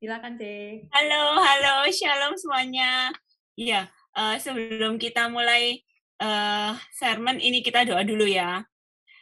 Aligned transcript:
Silakan, 0.00 0.40
C. 0.40 0.44
Halo, 0.96 1.36
halo, 1.44 1.84
shalom 1.92 2.32
semuanya. 2.32 3.12
Iya, 3.52 3.84
uh, 4.16 4.32
sebelum 4.40 4.96
kita 4.96 5.28
mulai 5.28 5.84
uh, 6.16 6.72
sermon 6.96 7.36
ini 7.36 7.60
kita 7.60 7.84
doa 7.84 8.00
dulu 8.00 8.24
ya. 8.24 8.64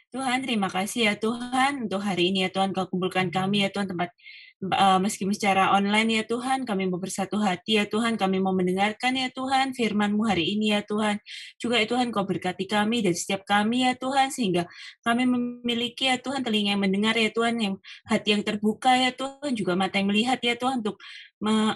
Tuhan, 0.07 0.39
terima 0.39 0.71
kasih 0.71 1.11
ya 1.11 1.13
Tuhan 1.19 1.83
untuk 1.83 1.99
hari 1.99 2.31
ini 2.31 2.47
ya 2.47 2.49
Tuhan 2.55 2.71
kau 2.71 2.87
kumpulkan 2.87 3.27
kami 3.27 3.67
ya 3.67 3.75
Tuhan 3.75 3.91
tempat 3.91 4.07
uh, 4.63 4.99
meskipun 4.99 5.31
secara 5.31 5.71
online 5.71 6.19
ya 6.19 6.23
Tuhan, 6.27 6.67
kami 6.67 6.91
mau 6.91 6.99
bersatu 6.99 7.39
hati 7.39 7.79
ya 7.79 7.85
Tuhan, 7.87 8.19
kami 8.19 8.43
mau 8.43 8.51
mendengarkan 8.51 9.15
ya 9.15 9.31
Tuhan 9.31 9.71
firman-Mu 9.71 10.23
hari 10.27 10.55
ini 10.55 10.75
ya 10.75 10.83
Tuhan. 10.83 11.19
Juga 11.55 11.79
ya 11.79 11.87
Tuhan, 11.87 12.11
Kau 12.11 12.27
berkati 12.27 12.67
kami 12.67 13.01
dan 13.05 13.15
setiap 13.15 13.47
kami 13.47 13.87
ya 13.87 13.95
Tuhan, 13.95 14.29
sehingga 14.29 14.67
kami 15.03 15.25
memiliki 15.25 16.11
ya 16.11 16.19
Tuhan 16.19 16.43
telinga 16.43 16.75
yang 16.75 16.83
mendengar 16.83 17.15
ya 17.15 17.31
Tuhan, 17.31 17.55
yang 17.59 17.75
hati 18.07 18.35
yang 18.35 18.43
terbuka 18.43 18.91
ya 18.95 19.11
Tuhan, 19.15 19.51
juga 19.55 19.73
mata 19.79 19.97
yang 19.97 20.11
melihat 20.11 20.39
ya 20.43 20.59
Tuhan, 20.59 20.83
untuk 20.83 20.99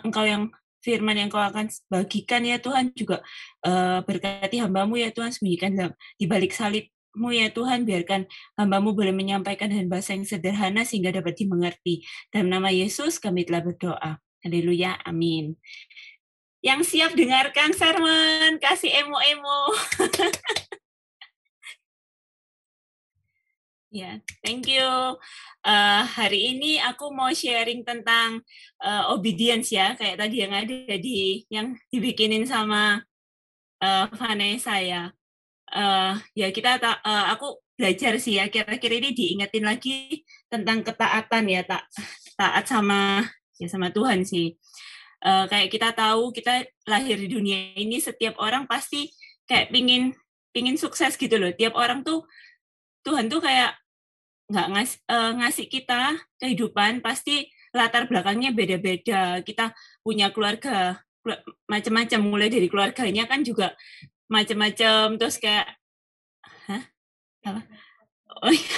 Engkau 0.04 0.28
yang 0.28 0.52
firman 0.84 1.16
yang 1.16 1.32
kau 1.32 1.40
akan 1.40 1.72
bagikan 1.88 2.44
ya 2.44 2.60
Tuhan 2.60 2.92
juga 2.92 3.24
uh, 3.64 4.04
berkati 4.04 4.60
hambamu 4.60 5.00
ya 5.00 5.16
Tuhan 5.16 5.32
sembunyikan 5.32 5.96
di 6.20 6.26
balik 6.28 6.52
salib 6.52 6.93
mu 7.14 7.30
ya 7.30 7.50
Tuhan, 7.54 7.86
biarkan 7.86 8.26
hambamu 8.58 8.98
boleh 8.98 9.14
menyampaikan 9.14 9.70
dengan 9.70 9.90
bahasa 9.90 10.18
yang 10.18 10.26
sederhana 10.26 10.82
sehingga 10.82 11.14
dapat 11.14 11.38
dimengerti. 11.38 12.02
Dalam 12.34 12.50
nama 12.50 12.74
Yesus 12.74 13.22
kami 13.22 13.46
telah 13.46 13.62
berdoa. 13.62 14.18
Haleluya, 14.44 15.00
amin. 15.06 15.56
Yang 16.64 16.96
siap 16.96 17.14
dengarkan 17.14 17.72
sermon, 17.76 18.58
kasih 18.60 18.92
emo-emo. 19.04 19.62
ya, 23.94 24.18
yeah, 24.18 24.18
thank 24.42 24.66
you. 24.66 24.88
Uh, 25.64 26.04
hari 26.04 26.56
ini 26.56 26.82
aku 26.82 27.14
mau 27.14 27.32
sharing 27.32 27.86
tentang 27.86 28.42
uh, 28.84 29.14
obedience 29.14 29.72
ya, 29.72 29.96
kayak 29.96 30.18
tadi 30.18 30.44
yang 30.44 30.54
ada 30.56 30.96
di 31.00 31.46
yang 31.52 31.76
dibikinin 31.88 32.48
sama 32.48 33.04
uh, 33.84 34.06
Vanessa 34.16 34.80
ya 34.80 35.14
uh, 35.74 36.14
ya 36.38 36.48
kita 36.54 36.78
ta, 36.78 37.02
uh, 37.02 37.34
aku 37.34 37.60
belajar 37.74 38.22
sih 38.22 38.38
ya 38.38 38.48
kira-kira 38.54 39.02
ini 39.02 39.12
diingetin 39.12 39.66
lagi 39.66 40.22
tentang 40.46 40.86
ketaatan 40.86 41.44
ya 41.50 41.66
tak 41.66 41.84
taat 42.38 42.66
sama 42.70 43.26
ya 43.58 43.68
sama 43.68 43.90
Tuhan 43.90 44.24
sih. 44.24 44.56
Uh, 45.24 45.48
kayak 45.48 45.72
kita 45.72 45.96
tahu 45.96 46.36
kita 46.36 46.68
lahir 46.86 47.16
di 47.16 47.32
dunia 47.32 47.74
ini 47.80 47.98
setiap 47.98 48.36
orang 48.38 48.68
pasti 48.68 49.08
kayak 49.48 49.72
pingin 49.72 50.14
pingin 50.54 50.78
sukses 50.78 51.18
gitu 51.18 51.36
loh. 51.42 51.50
Tiap 51.52 51.74
orang 51.74 52.06
tuh 52.06 52.28
Tuhan 53.04 53.28
tuh 53.28 53.42
kayak 53.42 53.76
nggak 54.52 54.68
ngas, 54.70 54.92
uh, 55.10 55.32
ngasih 55.42 55.68
kita 55.72 56.20
kehidupan 56.38 57.02
pasti 57.02 57.50
latar 57.74 58.06
belakangnya 58.06 58.54
beda-beda. 58.54 59.42
Kita 59.42 59.74
punya 60.06 60.30
keluarga 60.30 61.02
macam-macam. 61.66 62.20
Mulai 62.22 62.50
dari 62.54 62.68
keluarganya 62.70 63.26
kan 63.26 63.42
juga 63.42 63.74
macam-macam 64.34 65.22
terus 65.22 65.38
kayak 65.38 65.70
hah? 66.66 66.84
Apa? 67.46 67.62
Oh 68.42 68.50
iya. 68.50 68.78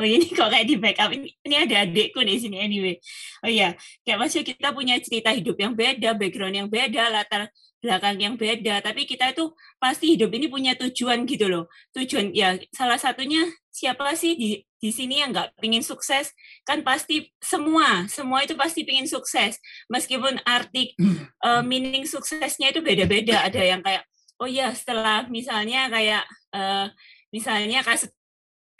oh 0.00 0.04
ini 0.04 0.28
kok 0.32 0.48
kayak 0.48 0.66
di 0.68 0.76
backup. 0.76 1.10
Ini 1.12 1.28
ini 1.44 1.54
ada 1.56 1.84
adikku 1.84 2.20
di 2.24 2.36
sini 2.36 2.56
anyway. 2.60 2.96
Oh 3.44 3.50
iya 3.50 3.76
kayak 4.04 4.18
maksudnya 4.20 4.46
kita 4.52 4.68
punya 4.76 4.94
cerita 5.00 5.32
hidup 5.32 5.56
yang 5.56 5.72
beda 5.72 6.16
background 6.16 6.56
yang 6.56 6.68
beda 6.68 7.08
latar 7.08 7.48
belakang 7.80 8.20
yang 8.20 8.34
beda. 8.36 8.84
Tapi 8.84 9.08
kita 9.08 9.32
itu 9.32 9.52
pasti 9.80 10.16
hidup 10.16 10.32
ini 10.36 10.46
punya 10.48 10.76
tujuan 10.76 11.24
gitu 11.24 11.48
loh. 11.48 11.68
Tujuan 11.96 12.32
ya 12.36 12.60
salah 12.72 13.00
satunya 13.00 13.48
siapa 13.72 14.12
sih 14.16 14.36
di 14.36 14.48
di 14.80 14.88
sini 14.92 15.20
yang 15.20 15.32
nggak 15.32 15.60
pingin 15.60 15.84
sukses? 15.84 16.32
Kan 16.64 16.84
pasti 16.84 17.32
semua 17.40 18.08
semua 18.08 18.44
itu 18.44 18.56
pasti 18.56 18.84
pingin 18.84 19.08
sukses. 19.08 19.56
Meskipun 19.88 20.40
arti 20.44 20.96
uh, 21.44 21.64
meaning 21.64 22.04
suksesnya 22.04 22.72
itu 22.72 22.84
beda-beda. 22.84 23.48
Ada 23.48 23.60
yang 23.64 23.80
kayak 23.80 24.04
oh 24.40 24.48
iya 24.48 24.72
setelah 24.72 25.28
misalnya 25.28 25.92
kayak 25.92 26.24
uh, 26.56 26.88
misalnya 27.30 27.84
kasus 27.84 28.10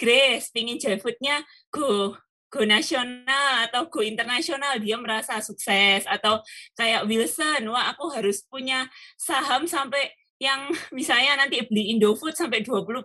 Grace 0.00 0.48
pingin 0.48 0.80
Jeffwoodnya 0.80 1.44
go 1.68 2.16
go 2.50 2.64
nasional 2.64 3.68
atau 3.68 3.86
go 3.92 4.00
internasional 4.00 4.80
dia 4.80 4.96
merasa 4.96 5.38
sukses. 5.44 6.08
Atau 6.08 6.40
kayak 6.74 7.04
Wilson 7.04 7.68
wah 7.68 7.92
aku 7.92 8.08
harus 8.10 8.40
punya 8.48 8.88
saham 9.20 9.68
sampai 9.68 10.08
yang 10.40 10.72
misalnya 10.96 11.44
nanti 11.44 11.60
beli 11.68 11.92
Indofood 11.92 12.32
sampai 12.32 12.64
20 12.64 13.04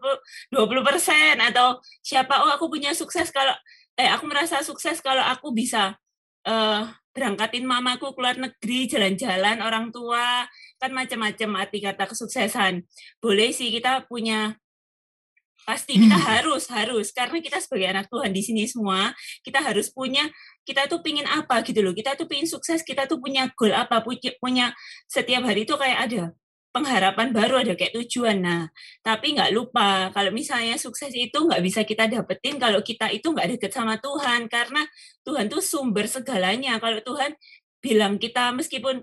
20 0.55 0.87
persen. 0.87 1.35
Atau 1.43 1.83
siapa? 1.99 2.47
Oh 2.47 2.51
aku 2.55 2.71
punya 2.71 2.95
sukses 2.95 3.27
kalau 3.29 3.53
eh 3.99 4.07
aku 4.07 4.23
merasa 4.27 4.63
sukses 4.63 5.03
kalau 5.03 5.23
aku 5.23 5.51
bisa 5.51 5.99
uh, 6.45 6.87
berangkatin 7.15 7.65
mamaku 7.65 8.11
keluar 8.15 8.35
negeri 8.35 8.91
jalan-jalan 8.91 9.63
orang 9.63 9.89
tua 9.89 10.45
kan 10.79 10.91
macam-macam 10.91 11.65
arti 11.65 11.79
kata 11.81 12.05
kesuksesan. 12.07 12.85
Boleh 13.19 13.51
sih 13.51 13.71
kita 13.71 14.05
punya 14.05 14.55
pasti 15.65 15.97
kita 15.97 16.13
hmm. 16.13 16.29
harus 16.29 16.69
harus 16.69 17.09
karena 17.09 17.41
kita 17.41 17.57
sebagai 17.57 17.89
anak 17.89 18.05
Tuhan 18.05 18.29
di 18.29 18.45
sini 18.45 18.69
semua 18.69 19.09
kita 19.41 19.65
harus 19.65 19.89
punya 19.89 20.29
kita 20.61 20.85
tuh 20.85 21.01
pingin 21.01 21.25
apa 21.25 21.65
gitu 21.65 21.81
loh 21.81 21.89
kita 21.89 22.13
tuh 22.13 22.29
pingin 22.29 22.45
sukses 22.45 22.85
kita 22.85 23.09
tuh 23.09 23.17
punya 23.17 23.49
goal 23.57 23.73
apa 23.73 23.97
punya 24.37 24.77
setiap 25.09 25.41
hari 25.41 25.65
itu 25.65 25.73
kayak 25.73 25.99
ada 26.05 26.23
pengharapan 26.75 27.31
baru 27.31 27.63
ada 27.63 27.73
kayak 27.79 27.95
tujuan. 28.03 28.43
Nah 28.43 28.67
tapi 28.99 29.31
nggak 29.39 29.55
lupa 29.55 30.11
kalau 30.11 30.35
misalnya 30.35 30.75
sukses 30.75 31.15
itu 31.15 31.39
nggak 31.39 31.63
bisa 31.63 31.87
kita 31.87 32.11
dapetin 32.11 32.59
kalau 32.59 32.83
kita 32.83 33.07
itu 33.15 33.31
nggak 33.31 33.55
deket 33.55 33.71
sama 33.71 33.95
Tuhan. 34.03 34.51
Karena 34.51 34.83
Tuhan 35.23 35.47
tuh 35.47 35.63
sumber 35.63 36.05
segalanya. 36.11 36.75
Kalau 36.83 36.99
Tuhan 36.99 37.31
bilang 37.79 38.19
kita 38.19 38.51
meskipun 38.51 38.99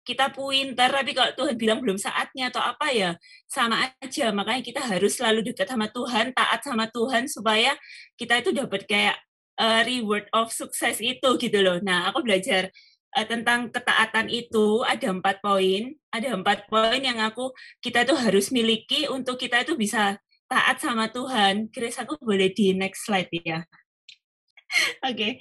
kita 0.00 0.32
pintar 0.32 0.88
tapi 0.90 1.12
kalau 1.12 1.32
Tuhan 1.36 1.54
bilang 1.60 1.78
belum 1.84 2.00
saatnya 2.00 2.48
atau 2.48 2.64
apa 2.64 2.88
ya 2.88 3.10
sama 3.44 3.92
aja. 4.00 4.32
Makanya 4.32 4.62
kita 4.64 4.80
harus 4.80 5.20
selalu 5.20 5.52
dekat 5.52 5.68
sama 5.68 5.92
Tuhan 5.92 6.32
taat 6.32 6.64
sama 6.64 6.88
Tuhan 6.88 7.28
supaya 7.28 7.76
kita 8.16 8.40
itu 8.40 8.50
dapat 8.56 8.88
kayak 8.88 9.16
uh, 9.60 9.84
reward 9.84 10.24
of 10.32 10.48
sukses 10.50 10.98
itu 11.04 11.28
gitu 11.36 11.58
loh. 11.60 11.78
Nah 11.84 12.08
aku 12.08 12.24
belajar 12.24 12.72
uh, 13.16 13.26
tentang 13.26 13.70
ketaatan 13.70 14.30
itu 14.30 14.82
ada 14.86 15.10
empat 15.10 15.42
poin 15.42 15.94
ada 16.10 16.28
empat 16.34 16.66
poin 16.70 17.00
yang 17.00 17.18
aku 17.18 17.50
kita 17.82 18.06
tuh 18.06 18.18
harus 18.18 18.50
miliki 18.54 19.06
untuk 19.10 19.38
kita 19.38 19.62
itu 19.62 19.74
bisa 19.74 20.18
taat 20.50 20.82
sama 20.82 21.10
Tuhan 21.10 21.70
Chris 21.70 21.98
aku 21.98 22.18
boleh 22.18 22.50
di 22.50 22.74
next 22.74 23.06
slide 23.06 23.30
ya 23.32 23.62
Oke, 25.02 25.02
okay. 25.02 25.32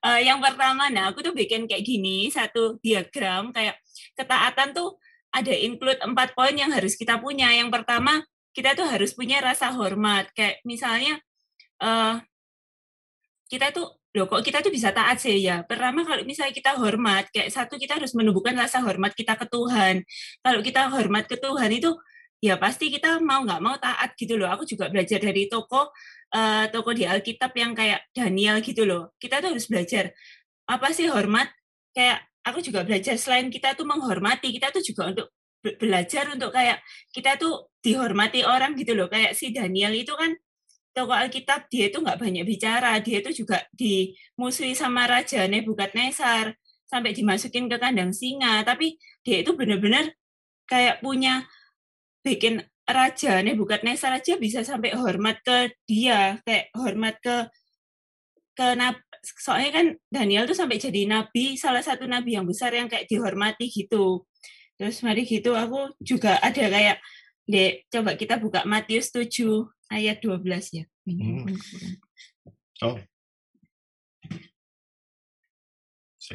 uh, 0.00 0.16
eh, 0.16 0.32
yang 0.32 0.40
pertama, 0.40 0.88
nah 0.88 1.12
aku 1.12 1.20
tuh 1.20 1.36
bikin 1.36 1.68
kayak 1.68 1.84
gini 1.84 2.32
satu 2.32 2.80
diagram 2.80 3.52
kayak 3.52 3.76
ketaatan 4.16 4.72
tuh 4.72 4.96
ada 5.28 5.52
include 5.52 6.00
empat 6.00 6.32
poin 6.32 6.56
yang 6.56 6.72
harus 6.72 6.96
kita 6.96 7.20
punya. 7.20 7.52
Yang 7.52 7.68
pertama, 7.68 8.24
kita 8.56 8.72
tuh 8.72 8.88
harus 8.88 9.12
punya 9.12 9.44
rasa 9.44 9.76
hormat. 9.76 10.32
Kayak 10.32 10.64
misalnya 10.64 11.20
uh, 11.84 12.16
kita 13.52 13.76
tuh 13.76 13.97
loh 14.18 14.26
kok 14.26 14.42
kita 14.42 14.58
tuh 14.58 14.74
bisa 14.74 14.90
taat 14.90 15.22
sih 15.22 15.38
ya. 15.38 15.62
Pertama 15.62 16.02
kalau 16.02 16.26
misalnya 16.26 16.50
kita 16.50 16.74
hormat, 16.74 17.30
kayak 17.30 17.54
satu 17.54 17.78
kita 17.78 18.02
harus 18.02 18.12
menumbuhkan 18.18 18.58
rasa 18.58 18.82
hormat 18.82 19.14
kita 19.14 19.38
ke 19.38 19.46
Tuhan. 19.46 20.02
Kalau 20.42 20.60
kita 20.66 20.90
hormat 20.90 21.24
ke 21.30 21.38
Tuhan 21.38 21.70
itu 21.70 21.94
ya 22.42 22.54
pasti 22.58 22.90
kita 22.90 23.18
mau 23.22 23.46
nggak 23.46 23.62
mau 23.62 23.78
taat 23.78 24.18
gitu 24.18 24.34
loh. 24.34 24.50
Aku 24.50 24.66
juga 24.66 24.90
belajar 24.90 25.22
dari 25.22 25.46
toko 25.46 25.94
uh, 26.34 26.64
toko 26.74 26.90
di 26.90 27.06
Alkitab 27.06 27.54
yang 27.54 27.72
kayak 27.78 28.10
Daniel 28.10 28.58
gitu 28.58 28.82
loh. 28.82 29.14
Kita 29.22 29.38
tuh 29.38 29.54
harus 29.54 29.70
belajar 29.70 30.10
apa 30.66 30.90
sih 30.90 31.06
hormat? 31.06 31.48
Kayak 31.94 32.26
aku 32.42 32.58
juga 32.64 32.82
belajar 32.82 33.14
selain 33.14 33.48
kita 33.48 33.78
tuh 33.78 33.86
menghormati, 33.86 34.50
kita 34.50 34.74
tuh 34.74 34.82
juga 34.82 35.14
untuk 35.14 35.28
belajar 35.58 36.30
untuk 36.30 36.54
kayak 36.54 36.78
kita 37.10 37.34
tuh 37.34 37.70
dihormati 37.82 38.46
orang 38.46 38.74
gitu 38.78 38.94
loh. 38.94 39.06
Kayak 39.10 39.34
si 39.34 39.50
Daniel 39.50 39.94
itu 39.94 40.14
kan 40.14 40.34
toko 40.98 41.14
Alkitab 41.14 41.70
dia 41.70 41.86
itu 41.94 42.02
nggak 42.02 42.18
banyak 42.18 42.42
bicara, 42.42 42.98
dia 42.98 43.22
itu 43.22 43.30
juga 43.46 43.62
dimusuhi 43.70 44.74
sama 44.74 45.06
Raja 45.06 45.46
Nebukadnezar 45.46 46.58
sampai 46.90 47.14
dimasukin 47.14 47.70
ke 47.70 47.78
kandang 47.78 48.10
singa, 48.10 48.66
tapi 48.66 48.98
dia 49.22 49.46
itu 49.46 49.54
benar-benar 49.54 50.10
kayak 50.66 50.98
punya 50.98 51.46
bikin 52.26 52.66
raja 52.88 53.44
Nebukadnezar 53.44 54.18
aja 54.18 54.34
bisa 54.40 54.66
sampai 54.66 54.96
hormat 54.98 55.38
ke 55.46 55.70
dia, 55.86 56.42
kayak 56.42 56.74
hormat 56.74 57.14
ke 57.22 57.46
ke 58.58 58.66
soalnya 59.22 59.70
kan 59.70 59.86
Daniel 60.10 60.50
tuh 60.50 60.58
sampai 60.58 60.82
jadi 60.82 61.06
nabi, 61.06 61.54
salah 61.54 61.84
satu 61.84 62.10
nabi 62.10 62.34
yang 62.34 62.42
besar 62.42 62.74
yang 62.74 62.90
kayak 62.90 63.06
dihormati 63.06 63.70
gitu. 63.70 64.26
Terus 64.74 64.98
mari 65.06 65.22
gitu 65.22 65.54
aku 65.54 65.94
juga 66.02 66.42
ada 66.42 66.64
kayak 66.66 66.98
Dek, 67.48 67.88
coba 67.88 68.12
kita 68.12 68.36
buka 68.36 68.60
Matius 68.68 69.08
7 69.08 69.32
ayat 69.88 70.20
12 70.20 70.76
ya. 70.76 70.84
Hmm. 71.08 71.48
Oh. 72.84 73.00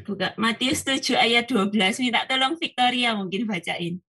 Buka 0.02 0.34
Matius 0.42 0.82
7 0.82 1.14
ayat 1.14 1.46
12. 1.46 2.02
Minta 2.02 2.26
tolong 2.26 2.58
Victoria 2.58 3.14
mungkin 3.14 3.46
bacain. 3.46 4.02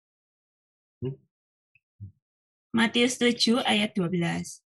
Matius 2.70 3.18
7 3.18 3.66
ayat 3.66 3.90
12. 3.98 4.61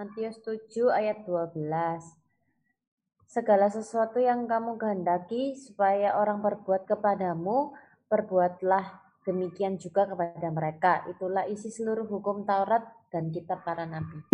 Matius 0.00 0.40
7 0.40 0.88
ayat 0.96 1.28
12. 1.28 1.60
Segala 3.28 3.68
sesuatu 3.68 4.16
yang 4.16 4.48
kamu 4.48 4.80
kehendaki 4.80 5.52
supaya 5.52 6.16
orang 6.16 6.40
berbuat 6.40 6.88
kepadamu, 6.88 7.76
perbuatlah 8.08 8.96
demikian 9.28 9.76
juga 9.76 10.08
kepada 10.08 10.48
mereka. 10.48 11.04
Itulah 11.04 11.44
isi 11.52 11.68
seluruh 11.68 12.08
hukum 12.08 12.48
Taurat 12.48 12.80
dan 13.12 13.28
kitab 13.28 13.60
para 13.60 13.84
nabi. 13.84 14.24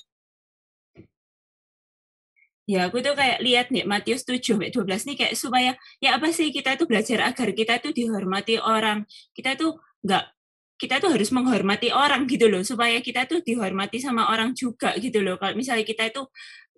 Ya, 2.70 2.86
aku 2.86 3.02
tuh 3.02 3.18
kayak 3.18 3.42
lihat 3.42 3.66
nih 3.74 3.82
Matius 3.90 4.22
7 4.22 4.38
sampai 4.38 4.70
12 4.70 4.86
nih 4.86 5.16
kayak 5.18 5.34
supaya 5.34 5.74
ya 5.98 6.14
apa 6.14 6.30
sih 6.30 6.54
kita 6.54 6.78
tuh 6.78 6.86
belajar 6.86 7.26
agar 7.26 7.50
kita 7.50 7.82
tuh 7.82 7.90
dihormati 7.90 8.62
orang. 8.62 9.02
Kita 9.34 9.58
tuh 9.58 9.82
nggak 10.06 10.35
kita 10.76 11.00
tuh 11.00 11.10
harus 11.12 11.32
menghormati 11.32 11.88
orang 11.92 12.28
gitu 12.28 12.52
loh 12.52 12.60
supaya 12.60 13.00
kita 13.00 13.24
tuh 13.24 13.40
dihormati 13.40 13.96
sama 13.96 14.28
orang 14.28 14.52
juga 14.52 14.92
gitu 15.00 15.24
loh. 15.24 15.40
Kalau 15.40 15.56
misalnya 15.56 15.84
kita 15.88 16.12
itu 16.12 16.22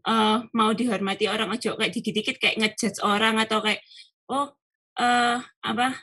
uh, 0.06 0.46
mau 0.54 0.70
dihormati 0.70 1.26
orang 1.26 1.50
aja 1.50 1.74
kayak 1.74 1.92
dikit-dikit 1.94 2.36
kayak 2.38 2.56
ngejudge 2.62 3.02
orang 3.02 3.42
atau 3.42 3.58
kayak 3.58 3.82
oh 4.30 4.54
uh, 5.02 5.36
apa 5.42 5.98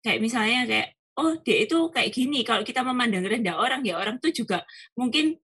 kayak 0.00 0.20
misalnya 0.24 0.64
kayak 0.64 0.88
oh 1.20 1.36
dia 1.44 1.68
itu 1.68 1.78
kayak 1.92 2.10
gini 2.14 2.40
kalau 2.40 2.64
kita 2.64 2.80
memandang 2.80 3.28
rendah 3.28 3.60
orang 3.60 3.84
ya 3.84 4.00
orang 4.00 4.16
tuh 4.16 4.32
juga 4.32 4.64
mungkin 4.96 5.36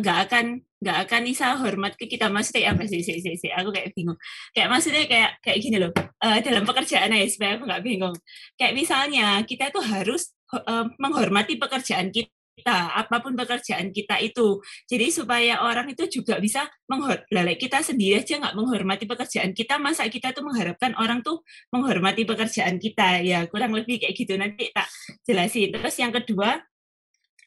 nggak 0.00 0.18
uh, 0.20 0.24
akan 0.24 0.46
nggak 0.80 0.98
akan 1.04 1.20
bisa 1.28 1.46
hormat 1.60 1.92
ke 2.00 2.08
kita. 2.08 2.32
Maksudnya 2.32 2.72
apa 2.72 2.88
sih 2.88 3.04
sih 3.04 3.20
sih 3.20 3.36
si. 3.36 3.48
aku 3.52 3.68
kayak 3.68 3.92
bingung. 3.92 4.16
Kayak 4.56 4.68
maksudnya 4.72 5.04
kayak 5.04 5.30
kayak 5.44 5.58
gini 5.60 5.76
loh. 5.76 5.92
Uh, 6.16 6.40
dalam 6.40 6.64
pekerjaan 6.64 7.12
ya 7.12 7.28
supaya 7.28 7.60
aku 7.60 7.68
nggak 7.68 7.84
bingung. 7.84 8.16
Kayak 8.56 8.72
misalnya 8.72 9.44
kita 9.44 9.68
tuh 9.68 9.84
harus 9.84 10.32
uh, 10.52 10.86
menghormati 10.98 11.56
pekerjaan 11.56 12.10
kita 12.14 12.30
apa 12.76 13.24
pun 13.24 13.32
pekerjaan 13.32 13.88
kita 13.88 14.20
itu. 14.20 14.60
Jadi 14.84 15.06
supaya 15.08 15.64
orang 15.64 15.88
itu 15.96 16.04
juga 16.20 16.36
bisa 16.36 16.68
menghormati 16.86 17.56
kita 17.56 17.80
sendiri 17.80 18.20
aja 18.20 18.36
nggak 18.36 18.56
menghormati 18.56 19.04
pekerjaan 19.08 19.56
kita, 19.56 19.80
masa 19.80 20.04
kita 20.12 20.36
tuh 20.36 20.44
mengharapkan 20.44 20.92
orang 21.00 21.24
tuh 21.24 21.40
menghormati 21.72 22.28
pekerjaan 22.28 22.76
kita 22.76 23.24
ya 23.24 23.48
kurang 23.48 23.72
lebih 23.72 24.04
kayak 24.04 24.12
gitu 24.12 24.36
nanti 24.36 24.68
tak 24.76 24.86
jelasin. 25.24 25.72
Terus 25.72 25.96
yang 25.96 26.12
kedua 26.12 26.60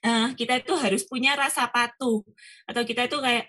uh, 0.04 0.28
kita 0.34 0.62
itu 0.62 0.74
harus 0.78 1.06
punya 1.06 1.38
rasa 1.38 1.70
patuh 1.70 2.26
atau 2.66 2.82
kita 2.82 3.06
itu 3.06 3.18
kayak 3.22 3.46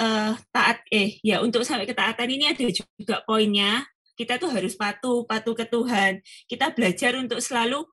uh, 0.00 0.32
taat 0.48 0.80
eh 0.88 1.20
ya 1.20 1.44
untuk 1.44 1.62
sampai 1.62 1.84
ketaatan 1.84 2.28
ini 2.28 2.52
ada 2.52 2.66
juga 2.72 3.20
poinnya 3.28 3.84
kita 4.12 4.36
tuh 4.36 4.52
harus 4.52 4.76
patuh 4.76 5.24
patuh 5.24 5.56
ke 5.56 5.64
Tuhan. 5.66 6.20
Kita 6.46 6.70
belajar 6.76 7.16
untuk 7.16 7.40
selalu 7.40 7.88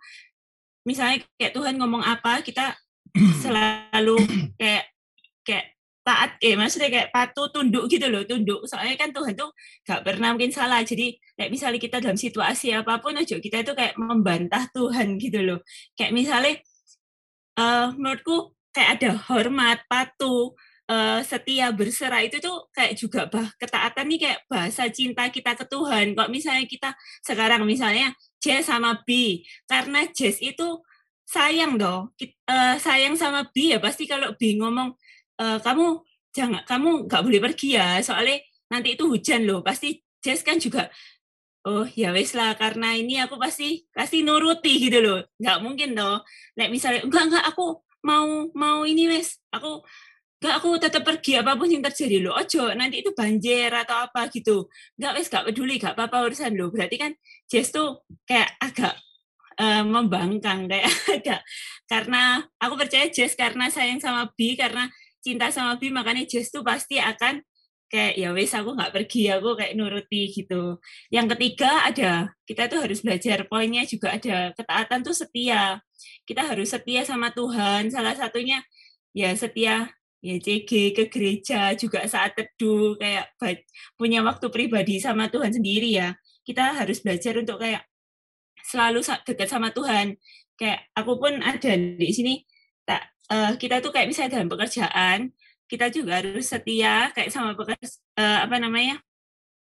misalnya 0.89 1.21
kayak 1.37 1.53
Tuhan 1.53 1.77
ngomong 1.77 2.01
apa 2.01 2.41
kita 2.41 2.73
selalu 3.45 4.17
kayak 4.57 4.89
kayak 5.45 5.65
taat 6.09 6.31
eh 6.41 6.57
maksudnya 6.57 6.89
kayak 6.89 7.09
patuh 7.13 7.53
tunduk 7.53 7.85
gitu 7.85 8.09
loh 8.09 8.25
tunduk. 8.25 8.65
Soalnya 8.65 8.97
kan 8.97 9.13
Tuhan 9.13 9.37
tuh 9.37 9.53
gak 9.85 10.01
pernah 10.01 10.33
mungkin 10.33 10.49
salah. 10.49 10.81
Jadi 10.81 11.13
kayak 11.37 11.51
misalnya 11.53 11.77
kita 11.77 12.01
dalam 12.01 12.17
situasi 12.17 12.73
apa 12.73 12.97
pun 12.97 13.13
aja 13.13 13.37
kita 13.37 13.61
itu 13.61 13.73
kayak 13.77 13.93
membantah 14.01 14.65
Tuhan 14.73 15.21
gitu 15.21 15.45
loh. 15.45 15.59
Kayak 15.93 16.11
misalnya 16.17 16.53
uh, 17.61 17.93
menurutku 17.93 18.57
kayak 18.73 18.89
ada 18.97 19.11
hormat 19.29 19.85
patuh 19.85 20.57
uh, 20.89 21.21
setia 21.21 21.69
berserah 21.69 22.25
itu 22.25 22.41
tuh 22.41 22.69
kayak 22.73 22.97
juga 22.97 23.29
bah 23.29 23.49
ketaatan 23.61 24.05
nih 24.09 24.19
kayak 24.25 24.39
bahasa 24.49 24.89
cinta 24.89 25.29
kita 25.29 25.53
ke 25.53 25.65
Tuhan. 25.69 26.17
Kok 26.17 26.29
misalnya 26.33 26.65
kita 26.65 26.89
sekarang 27.21 27.61
misalnya 27.69 28.17
J 28.39 28.63
sama 28.63 29.03
B. 29.03 29.41
Karena 29.69 30.07
Jess 30.09 30.39
itu 30.39 30.83
sayang 31.29 31.77
dong 31.77 32.09
uh, 32.49 32.75
sayang 32.81 33.13
sama 33.13 33.45
B 33.53 33.69
ya 33.69 33.77
pasti 33.77 34.09
kalau 34.09 34.33
B 34.33 34.57
ngomong 34.57 34.97
uh, 35.37 35.61
kamu 35.61 36.01
jangan 36.33 36.65
kamu 36.65 37.05
nggak 37.05 37.21
boleh 37.21 37.37
pergi 37.37 37.77
ya 37.77 38.01
soalnya 38.01 38.41
nanti 38.71 38.97
itu 38.97 39.05
hujan 39.05 39.45
loh. 39.45 39.61
Pasti 39.61 40.01
Jess 40.23 40.41
kan 40.41 40.57
juga 40.57 40.89
oh 41.67 41.85
ya 41.93 42.09
wes 42.15 42.33
lah 42.33 42.55
karena 42.55 42.95
ini 42.95 43.19
aku 43.21 43.35
pasti 43.37 43.85
pasti 43.93 44.25
nuruti 44.25 44.89
gitu 44.89 44.99
loh. 45.03 45.19
Nggak 45.37 45.57
mungkin 45.61 45.89
dong 45.93 46.19
like 46.57 46.71
misalnya 46.73 47.05
enggak 47.05 47.23
enggak 47.29 47.45
aku 47.51 47.83
mau 48.03 48.47
mau 48.55 48.87
ini 48.87 49.11
wes 49.11 49.43
aku 49.51 49.83
enggak 50.39 50.53
aku 50.55 50.69
tetap 50.79 51.03
pergi 51.03 51.35
apa 51.35 51.59
pun 51.59 51.67
yang 51.67 51.83
terjadi 51.83 52.23
loh 52.23 52.33
ojo 52.39 52.71
nanti 52.71 53.03
itu 53.03 53.11
banjir 53.11 53.67
atau 53.75 54.07
apa 54.07 54.31
gitu 54.31 54.71
enggak 54.95 55.11
wes 55.19 55.27
enggak 55.27 55.45
peduli 55.51 55.75
enggak 55.75 55.93
apa-apa 55.99 56.17
urusan 56.31 56.55
lo 56.55 56.71
berarti 56.71 56.95
kan 56.95 57.11
Jess 57.51 57.75
tuh 57.75 58.07
kayak 58.23 58.55
agak 58.63 58.95
uh, 59.59 59.83
membangkang 59.83 60.71
kayak 60.71 60.87
agak 61.19 61.41
karena 61.91 62.47
aku 62.55 62.73
percaya 62.79 63.11
Jess 63.11 63.35
karena 63.35 63.67
sayang 63.67 63.99
sama 63.99 64.31
B 64.31 64.55
karena 64.55 64.87
cinta 65.19 65.51
sama 65.51 65.75
B 65.75 65.91
makanya 65.91 66.23
Jess 66.23 66.49
tuh 66.55 66.63
pasti 66.63 66.95
akan 67.03 67.43
kayak 67.89 68.21
ya 68.21 68.29
wes 68.31 68.53
aku 68.53 68.77
nggak 68.77 68.93
pergi 68.93 69.33
aku 69.33 69.57
kayak 69.57 69.73
nuruti 69.73 70.29
gitu. 70.29 70.77
Yang 71.09 71.35
ketiga 71.35 71.89
ada 71.89 72.29
kita 72.45 72.69
tuh 72.69 72.85
harus 72.85 73.01
belajar 73.01 73.43
poinnya 73.49 73.83
juga 73.89 74.13
ada 74.15 74.53
ketaatan 74.53 75.01
tuh 75.01 75.17
setia. 75.17 75.81
Kita 76.23 76.45
harus 76.45 76.69
setia 76.69 77.01
sama 77.03 77.33
Tuhan. 77.33 77.89
Salah 77.89 78.13
satunya 78.13 78.61
ya 79.11 79.33
setia 79.33 79.89
ya 80.19 80.35
CG 80.35 80.91
ke 80.91 81.03
gereja 81.07 81.71
juga 81.79 82.03
saat 82.03 82.35
teduh 82.35 82.99
kayak 82.99 83.31
punya 83.95 84.19
waktu 84.19 84.51
pribadi 84.51 84.99
sama 84.99 85.31
Tuhan 85.31 85.55
sendiri 85.55 85.95
ya. 85.95 86.15
Kita 86.43 86.75
harus 86.75 86.99
belajar 86.99 87.39
untuk 87.39 87.61
kayak 87.63 87.87
selalu 88.63 88.99
dekat 89.23 89.47
sama 89.47 89.71
Tuhan. 89.71 90.19
Kayak 90.59 90.91
aku 90.91 91.15
pun 91.15 91.39
ada 91.39 91.71
di 91.75 92.11
sini 92.11 92.43
tak 92.83 93.15
uh, 93.31 93.55
kita 93.55 93.79
tuh 93.79 93.95
kayak 93.95 94.11
misalnya 94.11 94.39
dalam 94.39 94.51
pekerjaan 94.51 95.31
kita 95.69 95.93
juga 95.93 96.19
harus 96.19 96.49
setia 96.49 97.13
kayak 97.13 97.29
sama 97.31 97.55
pekerja 97.55 97.87
uh, 98.19 98.43
apa 98.43 98.59
namanya? 98.59 98.99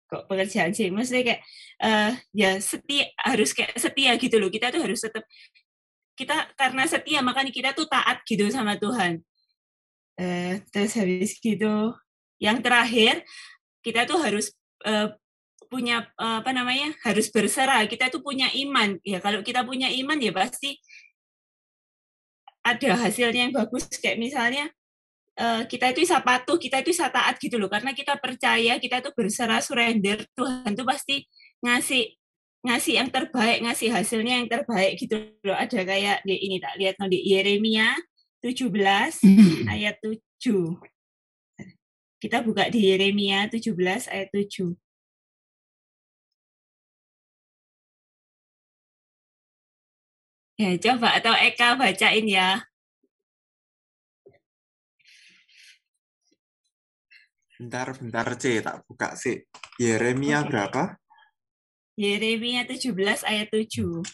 Kok 0.07 0.31
pekerjaan 0.31 0.72
sih? 0.72 0.88
Maksudnya 0.88 1.36
kayak 1.36 1.42
uh, 1.84 2.12
ya 2.31 2.62
setia 2.63 3.12
harus 3.19 3.52
kayak 3.52 3.75
setia 3.75 4.16
gitu 4.16 4.40
loh. 4.40 4.48
Kita 4.48 4.72
tuh 4.72 4.86
harus 4.88 5.04
tetap 5.04 5.25
kita 6.16 6.48
karena 6.56 6.88
setia 6.88 7.19
makanya 7.19 7.52
kita 7.52 7.69
tuh 7.75 7.92
taat 7.92 8.24
gitu 8.24 8.48
sama 8.48 8.80
Tuhan 8.80 9.19
Uh, 10.16 10.64
terus 10.72 10.96
habis 10.96 11.36
gitu, 11.44 11.92
yang 12.40 12.64
terakhir 12.64 13.20
kita 13.84 14.08
tuh 14.08 14.16
harus 14.24 14.56
uh, 14.88 15.12
punya 15.68 16.08
uh, 16.16 16.40
apa 16.40 16.56
namanya 16.56 16.96
harus 17.04 17.28
berserah. 17.28 17.84
Kita 17.84 18.08
tuh 18.08 18.24
punya 18.24 18.48
iman. 18.54 18.96
Ya 19.04 19.20
kalau 19.20 19.44
kita 19.44 19.68
punya 19.68 19.92
iman 19.92 20.16
ya 20.16 20.32
pasti 20.32 20.80
ada 22.64 22.95
hasilnya 22.95 23.52
yang 23.52 23.54
bagus. 23.54 23.92
Kayak 24.00 24.18
misalnya 24.18 24.66
kita 25.68 25.92
itu 25.92 26.07
bisa 26.07 26.24
patuh, 26.24 26.56
kita 26.56 26.80
itu 26.80 26.95
bisa 26.95 27.12
taat 27.12 27.36
gitu 27.44 27.60
loh. 27.60 27.68
Karena 27.68 27.92
kita 27.92 28.16
percaya, 28.16 28.80
kita 28.80 29.04
tuh 29.04 29.12
berserah, 29.12 29.60
surrender. 29.60 30.24
Tuhan 30.31 30.72
tuh 30.80 30.88
pasti 30.88 31.28
ngasih 31.60 32.16
ngasih 32.64 32.94
yang 33.04 33.12
terbaik, 33.12 33.60
ngasih 33.68 33.92
hasilnya 33.92 34.40
yang 34.40 34.48
terbaik 34.48 34.95
gitu 34.95 35.36
loh. 35.44 35.60
Ada 35.60 35.84
kayak 35.84 36.24
di 36.24 36.40
ini 36.40 36.57
tak 36.64 36.80
lihat 36.80 36.95
no, 37.04 37.12
di 37.12 37.19
Yeremia 37.19 38.00
17 38.45 39.25
hmm. 39.25 39.66
ayat 39.66 39.97
7. 40.06 40.78
Kita 42.21 42.45
buka 42.45 42.69
di 42.69 42.94
Yeremia 42.94 43.49
17 43.49 43.73
ayat 44.06 44.30
7. 44.30 44.78
Ya, 50.61 50.78
coba 50.78 51.18
atau 51.18 51.33
Eka 51.33 51.73
bacain 51.73 52.30
ya. 52.30 52.61
Bentar, 57.57 57.97
bentar 57.97 58.28
C, 58.37 58.61
tak 58.61 58.85
buka 58.85 59.18
sih. 59.18 59.42
Yeremia 59.81 60.45
okay. 60.45 60.49
berapa? 60.54 60.83
Yeremia 61.97 62.69
17 62.69 63.25
ayat 63.25 63.49
7. 63.49 64.06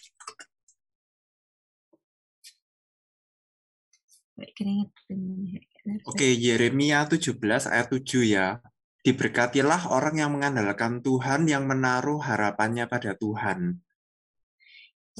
Oke, 6.06 6.28
Yeremia 6.34 7.06
17 7.06 7.38
ayat 7.70 7.88
7 7.90 8.26
ya. 8.26 8.62
Diberkatilah 9.02 9.90
orang 9.90 10.22
yang 10.22 10.30
mengandalkan 10.34 11.02
Tuhan, 11.02 11.50
yang 11.50 11.66
menaruh 11.66 12.22
harapannya 12.22 12.86
pada 12.86 13.18
Tuhan. 13.18 13.82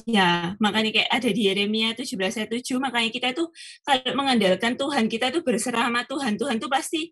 Ya, 0.06 0.54
makanya 0.62 0.90
kayak 0.94 1.10
ada 1.10 1.30
di 1.30 1.50
Yeremia 1.50 1.94
17 1.98 2.38
ayat 2.38 2.50
7, 2.50 2.78
makanya 2.78 3.10
kita 3.10 3.28
itu 3.34 3.44
kalau 3.82 4.14
mengandalkan 4.14 4.78
Tuhan, 4.78 5.10
kita 5.10 5.34
itu 5.34 5.42
berserah 5.42 5.90
sama 5.90 6.06
Tuhan. 6.06 6.38
Tuhan 6.38 6.56
itu 6.62 6.68
pasti 6.70 7.10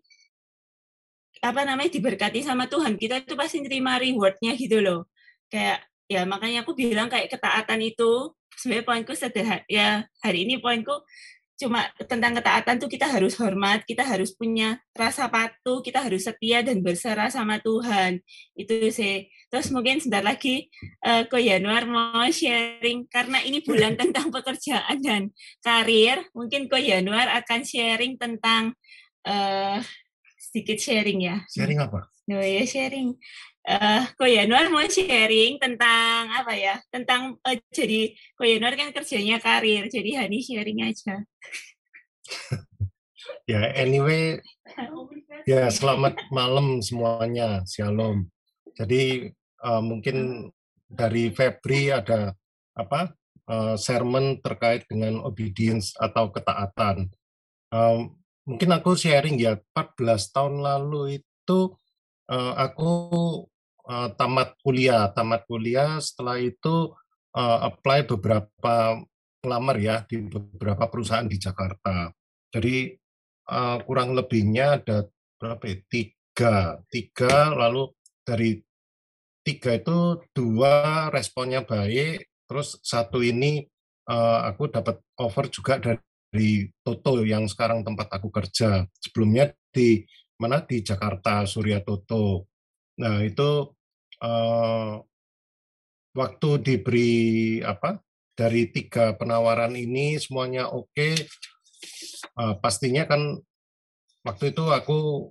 apa 1.41 1.65
namanya 1.65 1.91
diberkati 1.91 2.39
sama 2.45 2.69
Tuhan. 2.69 2.95
Kita 2.95 3.19
itu 3.19 3.33
pasti 3.35 3.59
terima 3.65 3.97
rewardnya 3.97 4.53
gitu 4.55 4.79
loh. 4.79 5.09
Kayak 5.51 5.83
ya 6.11 6.27
makanya 6.27 6.63
aku 6.67 6.75
bilang 6.75 7.07
kayak 7.07 7.31
ketaatan 7.31 7.79
itu 7.81 8.35
sebenarnya 8.59 8.85
poinku 8.85 9.13
sederhana 9.15 9.63
ya 9.71 10.03
hari 10.19 10.43
ini 10.43 10.59
poinku 10.59 10.91
cuma 11.61 11.85
tentang 12.09 12.33
ketaatan 12.41 12.81
tuh 12.81 12.89
kita 12.89 13.05
harus 13.05 13.37
hormat, 13.37 13.85
kita 13.85 14.01
harus 14.01 14.33
punya 14.33 14.81
rasa 14.97 15.29
patuh, 15.29 15.85
kita 15.85 16.01
harus 16.01 16.25
setia 16.25 16.65
dan 16.65 16.81
berserah 16.81 17.29
sama 17.29 17.61
Tuhan. 17.61 18.17
Itu 18.57 18.89
sih. 18.89 19.29
Terus 19.53 19.69
mungkin 19.69 20.01
sebentar 20.01 20.25
lagi 20.25 20.73
uh, 21.05 21.29
Ko 21.29 21.37
Yanuar 21.37 21.85
mau 21.85 22.25
sharing 22.25 23.05
karena 23.05 23.45
ini 23.45 23.61
bulan 23.61 23.93
tentang 24.01 24.33
pekerjaan 24.33 24.97
dan 25.05 25.29
karir. 25.61 26.25
Mungkin 26.33 26.65
Ko 26.65 26.81
Yanuar 26.81 27.29
akan 27.45 27.61
sharing 27.61 28.17
tentang 28.17 28.73
uh, 29.29 29.77
sedikit 30.41 30.81
sharing 30.81 31.21
ya. 31.21 31.45
Sharing 31.53 31.77
apa? 31.77 32.09
Oh 32.31 32.41
ya 32.41 32.63
sharing. 32.65 33.13
Uh, 33.61 34.01
mau 34.73 34.81
sharing 34.89 35.61
tentang 35.61 36.33
apa 36.33 36.53
ya? 36.57 36.81
Tentang 36.89 37.37
uh, 37.45 37.57
jadi 37.69 38.09
Koyanwar 38.33 38.73
kan 38.73 38.89
kerjanya 38.89 39.37
karir, 39.37 39.85
jadi 39.85 40.25
Hani 40.25 40.41
sharing 40.41 40.81
aja. 40.81 41.21
ya 43.51 43.61
anyway, 43.77 44.41
ya 45.45 45.69
selamat 45.69 46.17
malam 46.33 46.81
semuanya, 46.81 47.61
shalom. 47.69 48.25
Jadi 48.73 49.29
uh, 49.61 49.81
mungkin 49.85 50.49
dari 50.89 51.29
Febri 51.29 51.93
ada 51.93 52.33
apa 52.73 53.13
uh, 53.45 53.77
sermon 53.77 54.41
terkait 54.41 54.89
dengan 54.89 55.21
obedience 55.21 55.93
atau 56.01 56.33
ketaatan. 56.33 57.13
Um, 57.69 58.17
mungkin 58.43 58.73
aku 58.73 58.97
sharing 58.97 59.37
ya 59.37 59.61
14 59.77 60.33
tahun 60.33 60.55
lalu 60.65 61.21
itu 61.21 61.59
uh, 62.31 62.53
aku 62.55 62.91
uh, 63.91 64.09
tamat 64.15 64.55
kuliah 64.63 65.11
tamat 65.11 65.43
kuliah 65.45 65.99
setelah 65.99 66.39
itu 66.39 66.95
uh, 67.35 67.59
apply 67.67 68.07
beberapa 68.07 69.03
ngelamar 69.43 69.77
ya 69.77 69.95
di 70.07 70.23
beberapa 70.23 70.87
perusahaan 70.87 71.27
di 71.27 71.35
Jakarta 71.35 72.09
jadi 72.55 72.95
uh, 73.51 73.83
kurang 73.83 74.15
lebihnya 74.15 74.79
ada 74.79 75.05
berapa 75.35 75.63
ya? 75.67 75.77
tiga 75.91 76.55
tiga 76.87 77.51
lalu 77.51 77.91
dari 78.23 78.63
tiga 79.43 79.75
itu 79.75 80.21
dua 80.31 81.09
responnya 81.09 81.65
baik 81.65 82.31
terus 82.45 82.77
satu 82.85 83.19
ini 83.25 83.65
uh, 84.07 84.39
aku 84.49 84.71
dapat 84.71 84.99
offer 85.19 85.51
juga 85.51 85.79
dari 85.79 86.67
Toto 86.83 87.21
yang 87.23 87.47
sekarang 87.47 87.83
tempat 87.83 88.07
aku 88.11 88.31
kerja. 88.31 88.87
Sebelumnya 88.99 89.51
di 89.71 90.03
mana 90.41 90.65
di 90.65 90.81
Jakarta 90.81 91.45
Surya 91.45 91.85
Toto. 91.85 92.49
Nah 92.97 93.21
itu 93.21 93.69
uh, 94.25 94.97
waktu 96.17 96.49
diberi 96.65 97.61
apa 97.61 98.01
dari 98.33 98.73
tiga 98.73 99.13
penawaran 99.13 99.77
ini 99.77 100.17
semuanya 100.17 100.73
oke. 100.73 100.89
Okay, 100.97 101.13
uh, 102.41 102.57
pastinya 102.57 103.05
kan 103.05 103.37
waktu 104.25 104.49
itu 104.49 104.65
aku 104.65 105.29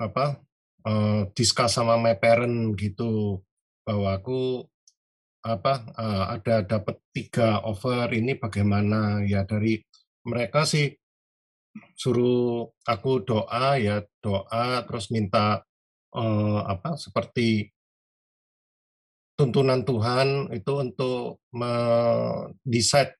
apa 0.00 0.40
uh, 0.88 1.28
discuss 1.36 1.76
sama 1.76 2.00
my 2.00 2.16
parent 2.16 2.72
gitu 2.80 3.44
bahwa 3.84 4.16
aku 4.16 4.64
apa 5.44 5.84
uh, 6.00 6.24
ada 6.32 6.64
dapat 6.64 6.96
tiga 7.12 7.60
offer 7.60 8.08
ini 8.16 8.40
bagaimana 8.40 9.20
ya 9.28 9.44
dari 9.44 9.76
mereka 10.24 10.64
sih 10.64 10.88
suruh 11.98 12.70
aku 12.86 13.22
doa 13.26 13.78
ya 13.78 14.02
doa 14.22 14.82
terus 14.86 15.10
minta 15.10 15.62
uh, 16.14 16.60
apa 16.66 16.94
seperti 16.94 17.74
tuntunan 19.34 19.82
Tuhan 19.82 20.54
itu 20.54 20.72
untuk 20.78 21.42
mendesain 21.50 23.10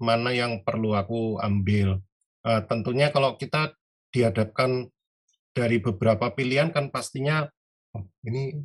mana 0.00 0.32
yang 0.34 0.64
perlu 0.64 0.96
aku 0.96 1.38
ambil. 1.38 2.02
Uh, 2.40 2.64
tentunya 2.66 3.12
kalau 3.12 3.36
kita 3.36 3.76
dihadapkan 4.10 4.88
dari 5.52 5.78
beberapa 5.78 6.32
pilihan 6.32 6.72
kan 6.72 6.88
pastinya 6.88 7.46
oh, 7.94 8.06
ini 8.26 8.64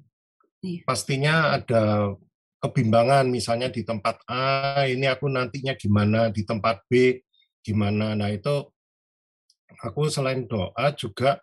iya. 0.64 0.82
pastinya 0.88 1.60
ada 1.60 2.16
kebimbangan 2.64 3.28
misalnya 3.30 3.70
di 3.70 3.84
tempat 3.86 4.24
A 4.26 4.88
ini 4.88 5.06
aku 5.06 5.30
nantinya 5.30 5.76
gimana 5.78 6.32
di 6.34 6.42
tempat 6.48 6.82
B 6.90 7.20
gimana. 7.62 8.16
Nah 8.16 8.32
itu 8.32 8.75
aku 9.86 10.10
selain 10.10 10.50
doa 10.50 10.90
juga 10.98 11.38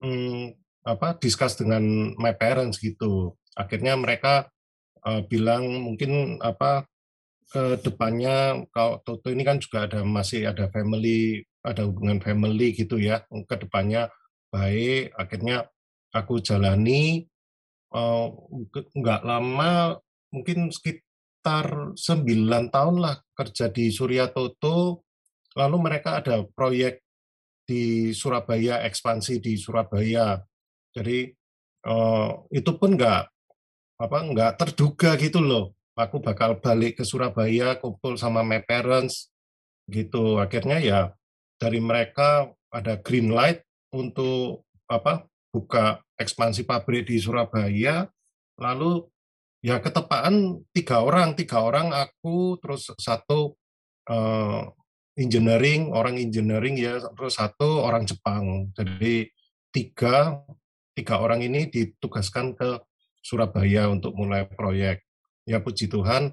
hmm, 0.00 0.56
apa 0.88 1.14
discuss 1.20 1.54
dengan 1.60 2.16
my 2.16 2.32
parents 2.34 2.80
gitu. 2.80 3.36
Akhirnya 3.52 3.94
mereka 3.94 4.48
uh, 5.04 5.20
bilang 5.28 5.68
mungkin 5.84 6.40
apa 6.40 6.88
ke 7.52 7.76
depannya 7.84 8.64
kalau 8.72 9.04
Toto 9.04 9.28
ini 9.28 9.44
kan 9.44 9.60
juga 9.60 9.84
ada 9.84 10.00
masih 10.08 10.48
ada 10.48 10.72
family 10.72 11.44
ada 11.60 11.84
hubungan 11.84 12.16
family 12.18 12.72
gitu 12.72 12.96
ya 12.96 13.22
ke 13.28 13.56
depannya 13.60 14.08
baik 14.48 15.12
akhirnya 15.12 15.68
aku 16.16 16.40
jalani 16.40 17.28
uh, 17.92 18.32
nggak 18.72 19.20
lama 19.20 20.00
mungkin 20.32 20.72
sekitar 20.72 21.92
9 21.92 22.72
tahun 22.72 22.96
lah 23.04 23.20
kerja 23.36 23.68
di 23.68 23.92
Surya 23.92 24.32
Toto 24.32 25.04
Lalu 25.56 25.76
mereka 25.84 26.20
ada 26.20 26.44
proyek 26.56 27.01
di 27.72 28.12
Surabaya, 28.12 28.84
ekspansi 28.84 29.40
di 29.40 29.56
Surabaya. 29.56 30.36
Jadi 30.92 31.32
uh, 31.88 32.44
itu 32.52 32.76
pun 32.76 32.92
nggak 32.92 33.22
apa 33.96 34.18
nggak 34.28 34.52
terduga 34.60 35.16
gitu 35.16 35.40
loh. 35.40 35.72
Aku 35.96 36.20
bakal 36.20 36.60
balik 36.60 37.00
ke 37.00 37.04
Surabaya, 37.08 37.80
kumpul 37.80 38.20
sama 38.20 38.44
my 38.44 38.60
parents 38.60 39.32
gitu. 39.88 40.36
Akhirnya 40.36 40.78
ya 40.84 41.00
dari 41.56 41.80
mereka 41.80 42.52
ada 42.68 43.00
green 43.00 43.32
light 43.32 43.64
untuk 43.92 44.68
apa 44.88 45.24
buka 45.52 46.04
ekspansi 46.20 46.68
pabrik 46.68 47.08
di 47.08 47.16
Surabaya. 47.16 48.08
Lalu 48.60 49.08
ya 49.64 49.80
ketepaan 49.80 50.60
tiga 50.76 51.00
orang, 51.00 51.32
tiga 51.32 51.64
orang 51.64 51.92
aku 51.92 52.60
terus 52.60 52.92
satu 53.00 53.56
uh, 54.12 54.68
engineering, 55.18 55.92
orang 55.92 56.16
engineering 56.16 56.76
ya, 56.80 57.00
terus 57.16 57.36
satu 57.36 57.84
orang 57.84 58.08
Jepang. 58.08 58.72
Jadi 58.72 59.28
tiga, 59.72 60.40
tiga 60.96 61.20
orang 61.20 61.44
ini 61.44 61.68
ditugaskan 61.68 62.56
ke 62.56 62.80
Surabaya 63.22 63.88
untuk 63.92 64.16
mulai 64.16 64.48
proyek. 64.48 65.04
Ya 65.42 65.58
puji 65.58 65.90
Tuhan, 65.90 66.30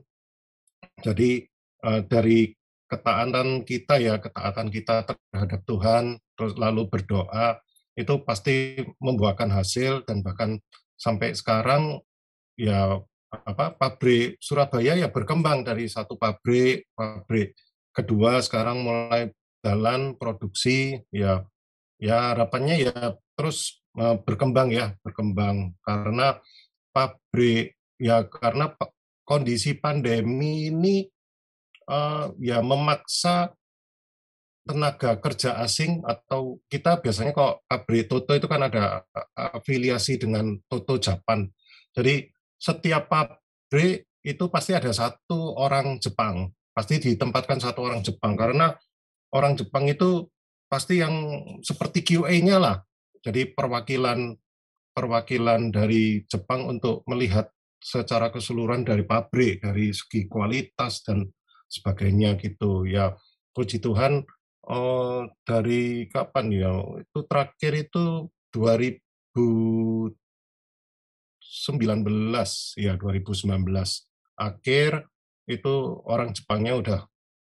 jadi 1.02 1.48
uh, 1.82 2.02
dari 2.06 2.54
ketaatan 2.90 3.66
kita 3.66 4.02
ya, 4.02 4.18
ketaatan 4.18 4.68
kita 4.70 5.06
terhadap 5.06 5.62
Tuhan, 5.66 6.18
terus 6.38 6.54
lalu 6.58 6.90
berdoa, 6.90 7.62
itu 7.94 8.14
pasti 8.24 8.80
membuahkan 9.02 9.50
hasil 9.52 10.08
dan 10.08 10.24
bahkan 10.24 10.58
sampai 10.96 11.36
sekarang 11.36 12.00
ya 12.56 13.00
apa 13.30 13.76
pabrik 13.78 14.42
Surabaya 14.42 14.98
ya 14.98 15.08
berkembang 15.12 15.62
dari 15.62 15.86
satu 15.86 16.18
pabrik 16.18 16.90
pabrik 16.98 17.54
kedua 18.00 18.40
sekarang 18.40 18.82
mulai 18.82 19.32
jalan 19.60 20.16
produksi 20.16 21.04
ya 21.12 21.44
ya 22.00 22.32
harapannya 22.32 22.90
ya 22.90 22.96
terus 23.36 23.84
uh, 24.00 24.16
berkembang 24.24 24.72
ya 24.72 24.96
berkembang 25.04 25.76
karena 25.84 26.40
pabrik 26.96 27.76
ya 28.00 28.24
karena 28.26 28.72
kondisi 29.28 29.76
pandemi 29.76 30.72
ini 30.72 31.06
uh, 31.92 32.32
ya 32.40 32.64
memaksa 32.64 33.52
tenaga 34.64 35.18
kerja 35.18 35.58
asing 35.66 36.06
atau 36.06 36.62
kita 36.70 37.02
biasanya 37.02 37.34
kok 37.34 37.66
pabrik 37.66 38.06
Toto 38.06 38.38
itu 38.38 38.46
kan 38.46 38.70
ada 38.70 39.02
afiliasi 39.34 40.22
dengan 40.22 40.62
Toto 40.70 41.02
Japan. 41.02 41.50
Jadi 41.90 42.30
setiap 42.54 43.10
pabrik 43.10 44.06
itu 44.22 44.46
pasti 44.52 44.78
ada 44.78 44.94
satu 44.94 45.58
orang 45.58 45.98
Jepang 45.98 46.54
pasti 46.80 46.96
ditempatkan 46.96 47.60
satu 47.60 47.92
orang 47.92 48.00
Jepang 48.00 48.40
karena 48.40 48.72
orang 49.36 49.60
Jepang 49.60 49.84
itu 49.92 50.32
pasti 50.72 51.04
yang 51.04 51.44
seperti 51.60 52.08
QA-nya 52.08 52.56
lah. 52.56 52.80
Jadi 53.20 53.52
perwakilan 53.52 54.32
perwakilan 54.96 55.76
dari 55.76 56.24
Jepang 56.24 56.72
untuk 56.72 57.04
melihat 57.04 57.52
secara 57.84 58.32
keseluruhan 58.32 58.88
dari 58.88 59.04
pabrik, 59.04 59.60
dari 59.60 59.92
segi 59.92 60.32
kualitas 60.32 61.04
dan 61.04 61.28
sebagainya 61.68 62.40
gitu. 62.40 62.88
Ya, 62.88 63.12
puji 63.52 63.84
Tuhan 63.84 64.24
oh, 64.72 65.28
dari 65.44 66.08
kapan 66.08 66.48
ya? 66.48 66.80
Itu 66.96 67.28
terakhir 67.28 67.76
itu 67.76 68.32
2019 68.56 70.16
ya 72.80 72.96
2019 72.96 73.68
akhir 74.40 75.12
itu 75.50 75.74
orang 76.06 76.30
Jepangnya 76.38 76.78
udah 76.78 77.00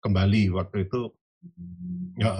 kembali 0.05 0.53
waktu 0.53 0.85
itu. 0.85 1.09
Ya 2.21 2.31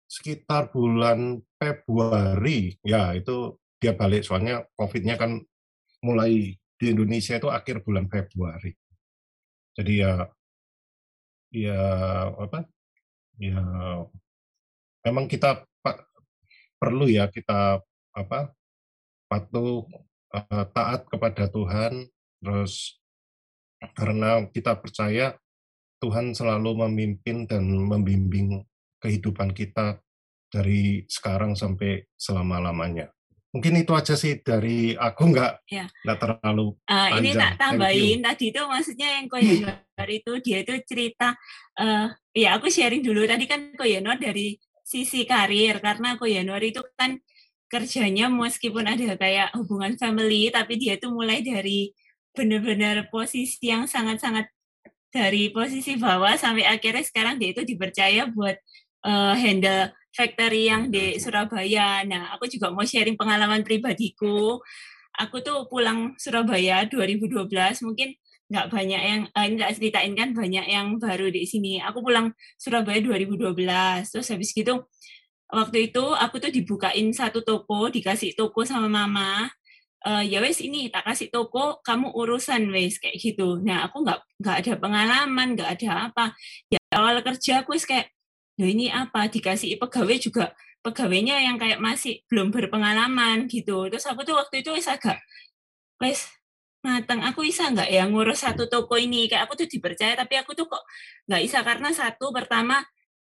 sekitar 0.10 0.74
bulan 0.74 1.40
Februari 1.60 2.76
ya 2.82 3.14
itu 3.14 3.60
dia 3.78 3.94
balik. 3.94 4.24
Soalnya 4.24 4.66
COVID-nya 4.80 5.16
kan 5.20 5.44
mulai 6.02 6.56
di 6.56 6.86
Indonesia 6.90 7.38
itu 7.38 7.48
akhir 7.52 7.86
bulan 7.86 8.10
Februari. 8.10 8.74
Jadi 9.78 9.94
ya 10.02 10.26
ya 11.54 11.82
apa? 12.34 12.66
Ya 13.38 13.62
memang 15.06 15.30
kita 15.30 15.66
perlu 16.82 17.06
ya 17.06 17.30
kita 17.30 17.82
apa 18.12 18.52
patuh 19.32 19.88
uh, 20.36 20.66
taat 20.76 21.08
kepada 21.08 21.48
Tuhan 21.48 22.08
terus 22.44 23.00
karena 23.98 24.46
kita 24.52 24.78
percaya 24.78 25.38
Tuhan 26.02 26.34
selalu 26.34 26.86
memimpin 26.90 27.46
dan 27.46 27.66
membimbing 27.66 28.66
kehidupan 29.02 29.54
kita 29.54 30.02
dari 30.50 31.06
sekarang 31.06 31.54
sampai 31.54 32.06
selama-lamanya. 32.18 33.14
Mungkin 33.52 33.84
itu 33.84 33.92
aja 33.92 34.16
sih 34.16 34.40
dari 34.40 34.96
aku 34.96 35.28
nggak 35.28 35.68
ya. 35.68 35.86
nggak 36.08 36.20
terlalu 36.24 36.72
uh, 36.88 37.10
panjang. 37.12 37.20
Ini 37.20 37.32
tak 37.36 37.54
tambahin 37.60 38.20
tadi 38.24 38.46
itu 38.48 38.62
maksudnya 38.64 39.08
yang 39.20 39.26
Koyenor 39.28 40.08
itu 40.08 40.32
dia 40.40 40.58
itu 40.64 40.74
cerita 40.88 41.36
uh, 41.76 42.08
ya 42.32 42.56
aku 42.56 42.72
sharing 42.72 43.04
dulu 43.04 43.28
tadi 43.28 43.46
kan 43.52 43.76
Koyenor 43.76 44.16
dari 44.24 44.56
sisi 44.88 45.28
karir 45.28 45.84
karena 45.84 46.16
Koyenor 46.16 46.64
itu 46.64 46.80
kan 46.96 47.20
kerjanya 47.72 48.28
meskipun 48.28 48.84
ada 48.84 49.16
kayak 49.16 49.56
hubungan 49.56 49.96
family 49.96 50.52
tapi 50.52 50.76
dia 50.76 51.00
itu 51.00 51.08
mulai 51.08 51.40
dari 51.40 51.96
benar-benar 52.36 53.08
posisi 53.08 53.72
yang 53.72 53.88
sangat-sangat 53.88 54.52
dari 55.12 55.52
posisi 55.52 56.00
bawah 56.00 56.36
sampai 56.40 56.68
akhirnya 56.68 57.04
sekarang 57.04 57.36
dia 57.40 57.52
itu 57.52 57.64
dipercaya 57.68 58.28
buat 58.32 58.56
uh, 59.04 59.36
handle 59.36 59.92
factory 60.16 60.72
yang 60.72 60.92
di 60.92 61.20
Surabaya. 61.20 62.04
Nah, 62.08 62.36
aku 62.36 62.48
juga 62.48 62.72
mau 62.72 62.84
sharing 62.84 63.20
pengalaman 63.20 63.64
pribadiku. 63.64 64.60
Aku 65.20 65.44
tuh 65.44 65.68
pulang 65.68 66.16
Surabaya 66.16 66.88
2012, 66.88 67.52
mungkin 67.84 68.16
nggak 68.52 68.68
banyak 68.68 69.02
yang 69.04 69.22
uh, 69.32 69.44
ini 69.48 69.54
nggak 69.60 69.74
ceritain 69.80 70.14
kan 70.16 70.32
banyak 70.32 70.66
yang 70.68 70.96
baru 71.00 71.28
di 71.28 71.44
sini. 71.44 71.84
Aku 71.84 72.00
pulang 72.00 72.32
Surabaya 72.56 73.00
2012, 73.04 73.52
terus 74.08 74.28
habis 74.32 74.56
gitu 74.56 74.88
waktu 75.52 75.92
itu 75.92 76.04
aku 76.16 76.40
tuh 76.40 76.52
dibukain 76.52 77.12
satu 77.12 77.44
toko, 77.44 77.92
dikasih 77.92 78.34
toko 78.34 78.64
sama 78.64 78.88
mama. 78.88 79.52
Uh, 80.02 80.26
ya 80.26 80.42
wes 80.42 80.58
ini 80.66 80.90
tak 80.90 81.06
kasih 81.06 81.30
toko 81.30 81.78
kamu 81.86 82.10
urusan 82.18 82.74
wes 82.74 82.98
kayak 82.98 83.22
gitu. 83.22 83.62
Nah 83.62 83.86
aku 83.86 84.02
nggak 84.02 84.20
nggak 84.42 84.56
ada 84.66 84.74
pengalaman 84.82 85.48
nggak 85.54 85.70
ada 85.78 86.10
apa. 86.10 86.26
Ya 86.74 86.82
awal 86.98 87.22
kerja 87.22 87.62
aku 87.62 87.78
wes 87.78 87.86
kayak 87.86 88.10
nah 88.58 88.66
ini 88.66 88.90
apa? 88.90 89.30
Dikasih 89.30 89.78
pegawai 89.78 90.18
juga 90.18 90.46
pegawainya 90.82 91.46
yang 91.46 91.62
kayak 91.62 91.78
masih 91.78 92.26
belum 92.26 92.50
berpengalaman 92.50 93.46
gitu. 93.46 93.94
Terus 93.94 94.06
aku 94.10 94.26
tuh 94.26 94.42
waktu 94.42 94.66
itu 94.66 94.74
wes 94.74 94.90
agak 94.90 95.22
wes 96.02 96.26
matang 96.82 97.22
aku 97.22 97.46
bisa 97.46 97.70
nggak 97.70 97.90
ya 97.94 98.10
ngurus 98.10 98.42
satu 98.42 98.66
toko 98.66 98.98
ini? 98.98 99.30
Kayak 99.30 99.46
aku 99.46 99.54
tuh 99.62 99.68
dipercaya 99.70 100.18
tapi 100.18 100.34
aku 100.42 100.58
tuh 100.58 100.66
kok 100.66 100.82
nggak 101.30 101.42
bisa. 101.46 101.62
Karena 101.62 101.90
satu 101.94 102.34
pertama 102.34 102.82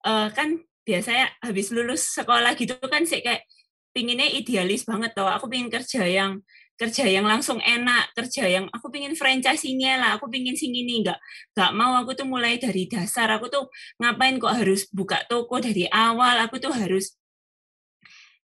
uh, 0.03 0.27
kan 0.35 0.59
biasanya 0.87 1.27
habis 1.43 1.67
lulus 1.75 2.15
sekolah 2.15 2.55
gitu 2.55 2.79
kan 2.87 3.03
sih 3.03 3.19
kayak 3.19 3.43
pinginnya 3.91 4.31
idealis 4.31 4.87
banget 4.87 5.11
toh 5.11 5.27
aku 5.27 5.51
pingin 5.51 5.67
kerja 5.67 6.07
yang 6.07 6.39
kerja 6.77 7.09
yang 7.09 7.25
langsung 7.25 7.57
enak 7.57 8.13
kerja 8.13 8.45
yang 8.45 8.69
aku 8.69 8.93
pingin 8.93 9.17
franchise-nya 9.17 9.97
lah 9.97 10.09
aku 10.21 10.29
pingin 10.29 10.53
sing 10.53 10.71
ini. 10.77 11.01
Nggak 11.01 11.17
nggak 11.57 11.71
mau. 11.73 11.97
Aku 12.05 12.13
tuh 12.13 12.29
mulai 12.29 12.61
dari 12.61 12.85
dasar. 12.85 13.33
Aku 13.33 13.49
tuh 13.49 13.65
ngapain 13.97 14.37
kok 14.37 14.53
harus 14.53 14.85
buka 14.93 15.25
toko 15.25 15.57
dari 15.57 15.89
awal? 15.89 16.37
Aku 16.45 16.61
tuh 16.61 16.69
harus 16.69 17.17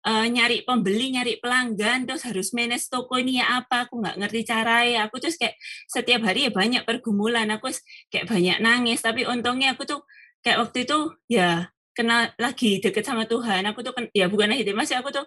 uh, 0.07 0.23
nyari 0.23 0.63
pembeli 0.63 1.19
nyari 1.19 1.43
pelanggan 1.43 2.07
terus 2.07 2.23
harus 2.23 2.55
manage 2.55 2.87
toko 2.87 3.19
ini 3.19 3.43
ya 3.43 3.59
apa? 3.59 3.91
Aku 3.91 3.99
nggak 3.99 4.15
ngerti 4.15 4.47
caranya. 4.47 5.11
Aku 5.11 5.19
terus 5.19 5.35
kayak 5.35 5.59
setiap 5.91 6.23
hari 6.23 6.47
ya 6.47 6.51
banyak 6.55 6.87
pergumulan. 6.87 7.51
Aku 7.59 7.67
kayak 8.07 8.31
banyak 8.31 8.63
nangis. 8.63 9.03
Tapi 9.03 9.27
untungnya 9.27 9.75
aku 9.75 9.83
tuh 9.83 9.99
kayak 10.39 10.63
waktu 10.63 10.87
itu 10.87 11.11
ya 11.27 11.72
kenal 11.93 12.29
lagi 12.41 12.81
deket 12.83 13.05
sama 13.05 13.23
Tuhan. 13.29 13.63
Aku 13.69 13.85
tuh 13.85 13.93
ya 14.11 14.25
bukan 14.27 14.49
lagi 14.51 14.65
masih 14.73 14.99
aku 14.99 15.09
tuh 15.13 15.25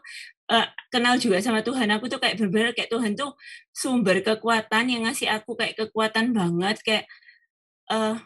uh, 0.53 0.67
kenal 0.93 1.17
juga 1.17 1.39
sama 1.41 1.63
Tuhan. 1.63 1.89
Aku 1.97 2.11
tuh 2.11 2.19
kayak 2.23 2.37
berbeda 2.39 2.75
kayak 2.77 2.91
Tuhan 2.93 3.15
tuh 3.15 3.35
sumber 3.71 4.21
kekuatan 4.23 4.85
yang 4.91 5.03
ngasih 5.07 5.31
aku 5.31 5.55
kayak 5.59 5.75
kekuatan 5.79 6.35
banget 6.37 6.77
kayak 6.83 7.05
uh, 7.91 8.19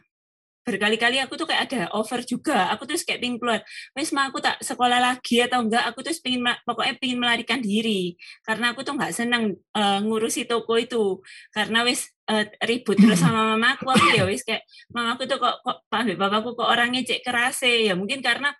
berkali-kali 0.61 1.19
aku 1.19 1.35
tuh 1.41 1.49
kayak 1.49 1.67
ada 1.73 1.81
over 1.97 2.21
juga. 2.23 2.69
Aku 2.77 2.85
terus 2.85 3.03
kayak 3.03 3.21
pingin 3.25 3.41
keluar. 3.41 3.64
Wes 3.97 4.12
aku 4.12 4.38
tak 4.38 4.61
sekolah 4.61 5.01
lagi 5.01 5.43
atau 5.43 5.64
enggak 5.64 5.85
aku 5.88 6.05
terus 6.05 6.21
pingin 6.23 6.45
pokoknya 6.69 6.95
pingin 7.01 7.19
melarikan 7.19 7.59
diri. 7.59 8.14
Karena 8.45 8.73
aku 8.77 8.85
tuh 8.87 8.95
nggak 8.95 9.12
seneng 9.17 9.57
uh, 9.75 9.99
ngurusi 10.05 10.47
toko 10.47 10.77
itu. 10.79 11.19
Karena 11.51 11.83
wes 11.83 12.12
uh, 12.31 12.45
ribut 12.62 12.97
terus 12.97 13.19
sama 13.25 13.59
mamaku 13.59 13.90
aku. 13.90 14.07
Ya 14.14 14.25
wes 14.25 14.47
kayak 14.47 14.62
mamaku 14.95 15.27
tuh 15.27 15.43
kok 15.43 15.61
kok 15.66 15.79
paham 15.90 16.14
papaku 16.14 16.55
kok 16.55 16.69
orangnya 16.71 17.03
cek 17.03 17.27
keras 17.27 17.66
ya 17.66 17.99
mungkin 17.99 18.23
karena 18.23 18.55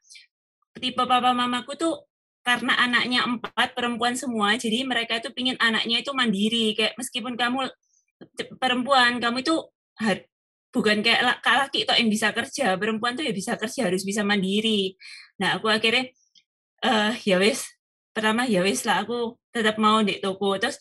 tipe 0.77 1.03
papa 1.03 1.31
mamaku 1.31 1.79
tuh 1.79 1.95
karena 2.41 2.73
anaknya 2.81 3.29
empat 3.29 3.77
perempuan 3.77 4.17
semua 4.17 4.57
jadi 4.57 4.83
mereka 4.89 5.21
itu 5.21 5.31
pingin 5.31 5.57
anaknya 5.63 6.03
itu 6.03 6.11
mandiri. 6.11 6.75
Kayak 6.75 6.99
meskipun 6.99 7.39
kamu 7.39 7.71
perempuan 8.59 9.23
kamu 9.23 9.47
itu 9.47 9.57
bukan 10.71 11.03
kayak 11.03 11.43
kak 11.43 11.57
laki 11.67 11.85
itu 11.85 11.93
yang 11.93 12.11
bisa 12.11 12.29
kerja 12.31 12.79
perempuan 12.79 13.19
tuh 13.19 13.27
ya 13.27 13.33
bisa 13.35 13.55
kerja 13.59 13.91
harus 13.91 14.03
bisa 14.03 14.23
mandiri. 14.27 14.95
Nah 15.43 15.59
aku 15.59 15.67
akhirnya 15.69 16.11
uh, 16.85 17.13
ya 17.27 17.37
wes 17.43 17.67
pertama 18.11 18.47
ya 18.47 18.63
wes 18.65 18.83
lah 18.87 19.05
aku 19.05 19.37
tetap 19.51 19.77
mau 19.77 20.01
di 20.01 20.19
toko. 20.23 20.57
Terus 20.57 20.79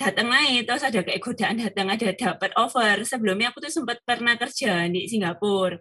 datang 0.00 0.32
naik 0.32 0.64
terus 0.64 0.80
ada 0.80 1.04
kayak 1.04 1.20
godaan 1.20 1.56
datang 1.60 1.86
ada 1.92 2.08
dapat 2.16 2.50
offer. 2.56 3.04
Sebelumnya 3.04 3.52
aku 3.52 3.60
tuh 3.60 3.72
sempat 3.72 4.00
pernah 4.08 4.34
kerja 4.40 4.88
di 4.88 5.04
Singapura 5.04 5.76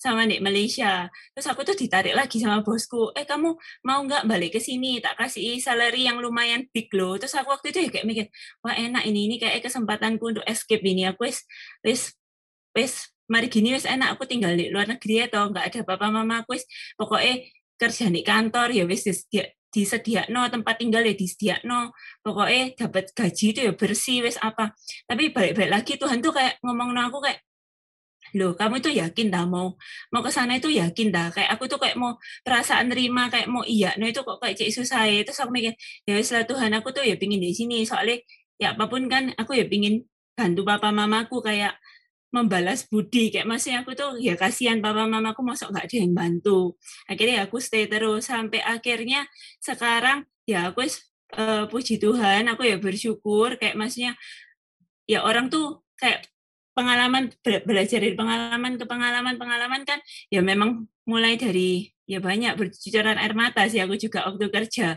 sama 0.00 0.24
di 0.24 0.40
Malaysia. 0.40 1.12
Terus 1.36 1.46
aku 1.52 1.60
tuh 1.68 1.76
ditarik 1.76 2.16
lagi 2.16 2.40
sama 2.40 2.64
bosku 2.64 3.12
eh 3.12 3.28
kamu 3.28 3.52
mau 3.84 4.00
nggak 4.08 4.24
balik 4.24 4.56
ke 4.56 4.60
sini? 4.64 5.04
Tak 5.04 5.20
kasih 5.20 5.60
salary 5.60 6.08
yang 6.08 6.16
lumayan 6.24 6.64
big 6.72 6.88
loh. 6.96 7.20
Terus 7.20 7.36
aku 7.36 7.52
waktu 7.52 7.68
itu 7.76 7.78
ya 7.84 7.88
kayak 7.92 8.06
mikir 8.08 8.26
wah 8.64 8.72
enak 8.72 9.04
ini 9.04 9.28
ini 9.28 9.36
kayak 9.36 9.60
kesempatanku 9.60 10.24
untuk 10.24 10.44
escape 10.48 10.84
ini. 10.88 11.04
Aku 11.12 11.28
wes 11.28 11.44
wes 11.84 12.16
wes 12.72 13.12
mari 13.28 13.52
gini 13.52 13.76
wes 13.76 13.84
enak. 13.84 14.16
Aku 14.16 14.24
tinggal 14.24 14.56
di 14.56 14.72
luar 14.72 14.88
negeri 14.88 15.28
atau 15.28 15.52
nggak 15.52 15.64
ada 15.68 15.80
papa 15.84 16.08
mama. 16.08 16.40
Aku 16.46 16.56
wes 16.56 16.64
pokoknya 16.96 17.44
kerja 17.78 18.08
di 18.10 18.22
kantor 18.24 18.68
ya 18.74 18.84
disedia 18.88 19.57
no 20.32 20.48
tempat 20.48 20.74
tinggal 20.80 21.02
ya 21.04 21.14
disedia 21.14 21.56
no 21.68 21.92
pokoknya 22.24 22.74
dapat 22.76 23.12
gaji 23.12 23.44
itu 23.52 23.60
ya 23.68 23.72
bersih 23.76 24.24
wes 24.24 24.36
apa. 24.40 24.74
Tapi 25.08 25.30
balik-balik 25.34 25.70
lagi 25.70 25.92
Tuhan 26.00 26.18
tuh 26.24 26.32
kayak 26.36 26.60
ngomong 26.64 26.96
aku 26.96 27.20
kayak 27.24 27.40
loh 28.36 28.52
kamu 28.52 28.84
itu 28.84 28.90
yakin 28.92 29.32
dah 29.32 29.44
mau 29.48 29.72
mau 30.12 30.20
ke 30.20 30.30
sana 30.32 30.60
itu 30.60 30.68
yakin 30.68 31.08
dah? 31.14 31.32
Kayak 31.32 31.50
aku 31.56 31.64
tuh 31.70 31.78
kayak 31.80 31.96
mau 31.96 32.16
perasaan 32.44 32.92
nerima 32.92 33.32
kayak 33.32 33.48
mau 33.48 33.64
iya 33.64 33.96
no 33.96 34.04
itu 34.04 34.20
kok 34.20 34.36
kayak 34.42 34.56
cek 34.58 34.70
susah 34.72 35.08
ya. 35.08 35.20
Terus 35.24 35.38
aku 35.40 35.50
mikir 35.54 35.72
ya 36.04 36.12
setelah 36.20 36.44
Tuhan 36.48 36.70
aku 36.76 36.88
tuh 36.96 37.04
ya 37.08 37.14
pingin 37.16 37.40
di 37.40 37.52
sini. 37.56 37.84
Soalnya 37.88 38.20
ya 38.60 38.74
apa 38.76 38.84
pun 38.90 39.06
kan 39.08 39.32
aku 39.40 39.56
ya 39.56 39.64
pingin 39.70 40.04
bantu 40.36 40.62
papa 40.68 40.92
mamaku 40.92 41.40
kayak 41.40 41.74
membalas 42.28 42.84
budi. 42.88 43.32
Kayak 43.32 43.48
masih 43.48 43.72
aku 43.80 43.96
tuh 43.96 44.20
ya 44.20 44.36
kasihan 44.36 44.78
papa 44.84 45.08
mamaku 45.08 45.40
masuk 45.44 45.72
nggak 45.72 45.86
ada 45.88 45.96
yang 45.96 46.12
bantu? 46.12 46.76
Akhirnya 47.08 47.42
ya 47.42 47.42
aku 47.48 47.58
stay 47.60 47.88
terus 47.88 48.28
sampai 48.28 48.60
akhirnya 48.60 49.24
sekarang 49.60 50.28
ya 50.44 50.72
aku 50.72 50.84
uh, 51.36 51.64
puji 51.68 51.96
Tuhan 52.00 52.48
aku 52.52 52.68
ya 52.68 52.76
bersyukur. 52.76 53.56
Kayak 53.56 53.76
maksudnya 53.80 54.12
ya 55.08 55.24
orang 55.24 55.48
tuh 55.48 55.84
kayak 55.96 56.28
pengalaman 56.76 57.34
belajar 57.42 57.98
dari 57.98 58.14
pengalaman 58.14 58.78
ke 58.78 58.84
pengalaman 58.86 59.34
pengalaman 59.34 59.82
kan 59.82 59.98
ya 60.30 60.38
memang 60.38 60.86
mulai 61.10 61.34
dari 61.34 61.90
ya 62.06 62.22
banyak 62.22 62.54
bercucuran 62.54 63.18
air 63.18 63.34
mata 63.34 63.66
sih 63.66 63.80
aku 63.82 63.96
juga 63.96 64.28
waktu 64.28 64.46
kerja. 64.52 64.88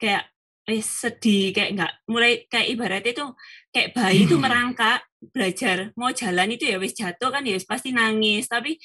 Kayak 0.00 0.32
eh, 0.70 0.82
sedih 0.82 1.52
kayak 1.52 1.70
nggak 1.76 1.92
mulai 2.08 2.46
kayak 2.48 2.68
ibaratnya 2.72 3.12
itu 3.12 3.26
kayak 3.74 3.88
bayi 3.96 4.26
itu 4.26 4.36
merangkak 4.38 5.09
belajar 5.20 5.92
mau 6.00 6.08
jalan 6.10 6.56
itu 6.56 6.64
ya 6.72 6.80
wis 6.80 6.96
jatuh 6.96 7.28
kan 7.28 7.44
ya 7.44 7.54
wis 7.56 7.68
pasti 7.68 7.92
nangis. 7.92 8.48
Tapi 8.48 8.80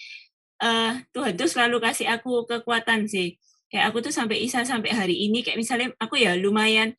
uh, 0.63 0.99
Tuhan 1.15 1.33
tuh 1.39 1.47
selalu 1.49 1.79
kasih 1.79 2.11
aku 2.11 2.43
kekuatan 2.47 3.07
sih. 3.07 3.39
Kayak 3.71 3.91
aku 3.91 3.97
tuh 4.05 4.13
sampai 4.13 4.43
Isa 4.43 4.61
sampai 4.67 4.91
hari 4.93 5.15
ini 5.27 5.41
kayak 5.41 5.57
misalnya 5.59 5.91
aku 5.97 6.21
ya 6.21 6.37
lumayan 6.37 6.93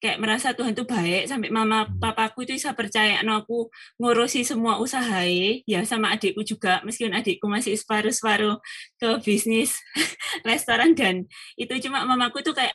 kayak 0.00 0.16
merasa 0.16 0.56
Tuhan 0.56 0.72
tuh 0.72 0.88
baik 0.88 1.28
sampai 1.28 1.52
mama 1.52 1.84
papaku 2.00 2.48
itu 2.48 2.56
bisa 2.56 2.72
percaya 2.72 3.20
no 3.20 3.44
aku 3.44 3.68
ngurusi 4.00 4.48
semua 4.48 4.80
usaha 4.80 5.28
ya 5.28 5.84
sama 5.84 6.16
adikku 6.16 6.40
juga 6.40 6.80
meskipun 6.88 7.12
adikku 7.12 7.44
masih 7.44 7.76
separuh-separuh 7.76 8.56
ke 8.96 9.08
bisnis 9.20 9.76
restoran 10.48 10.96
dan 10.96 11.28
itu. 11.60 11.72
Cuma 11.84 12.08
mamaku 12.08 12.40
tuh 12.40 12.56
kayak 12.56 12.72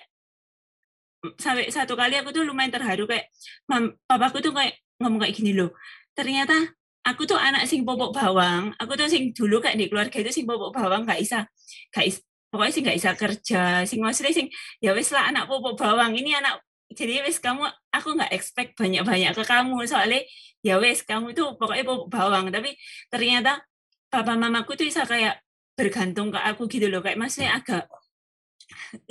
sampai 1.42 1.74
satu 1.74 1.98
kali 1.98 2.22
aku 2.22 2.30
tuh 2.30 2.46
lumayan 2.46 2.70
terharu 2.70 3.10
kayak 3.10 3.34
mam, 3.66 3.98
papaku 4.06 4.46
tuh 4.46 4.54
kayak 4.54 4.78
ngomong 5.00 5.20
kayak 5.24 5.36
gini 5.36 5.52
loh 5.56 5.76
ternyata 6.16 6.56
aku 7.06 7.30
tuh 7.30 7.38
anak 7.38 7.70
sing 7.70 7.86
popok 7.86 8.16
bawang 8.16 8.74
aku 8.82 8.98
tuh 8.98 9.06
sing 9.06 9.30
dulu 9.36 9.62
kayak 9.62 9.78
di 9.78 9.86
keluarga 9.92 10.18
itu 10.18 10.32
sing 10.32 10.46
popok 10.50 10.74
bawang 10.74 11.06
gak 11.06 11.22
bisa 11.22 11.46
gak 11.94 12.06
is, 12.10 12.24
pokoknya 12.50 12.72
sih 12.74 12.82
gak 12.82 12.98
bisa 12.98 13.12
kerja 13.14 13.62
sing 13.86 14.00
maksudnya 14.02 14.34
sing 14.34 14.48
ya 14.82 14.96
wes 14.98 15.14
lah 15.14 15.30
anak 15.30 15.46
popok 15.46 15.78
bawang 15.78 16.18
ini 16.18 16.34
anak 16.34 16.64
jadi 16.90 17.22
wes 17.26 17.38
kamu 17.42 17.66
aku 17.92 18.14
nggak 18.14 18.32
expect 18.32 18.78
banyak 18.78 19.02
banyak 19.02 19.32
ke 19.34 19.44
kamu 19.44 19.84
soalnya 19.90 20.22
ya 20.66 20.82
wes 20.82 21.06
kamu 21.06 21.36
itu 21.36 21.44
pokoknya 21.60 21.86
popok 21.86 22.10
bawang 22.10 22.46
tapi 22.50 22.74
ternyata 23.12 23.62
papa 24.10 24.34
mamaku 24.34 24.74
tuh 24.80 24.86
bisa 24.88 25.04
kayak 25.04 25.42
bergantung 25.76 26.32
ke 26.32 26.40
aku 26.40 26.72
gitu 26.72 26.88
loh 26.88 27.04
kayak 27.04 27.20
maksudnya 27.20 27.60
agak 27.60 27.86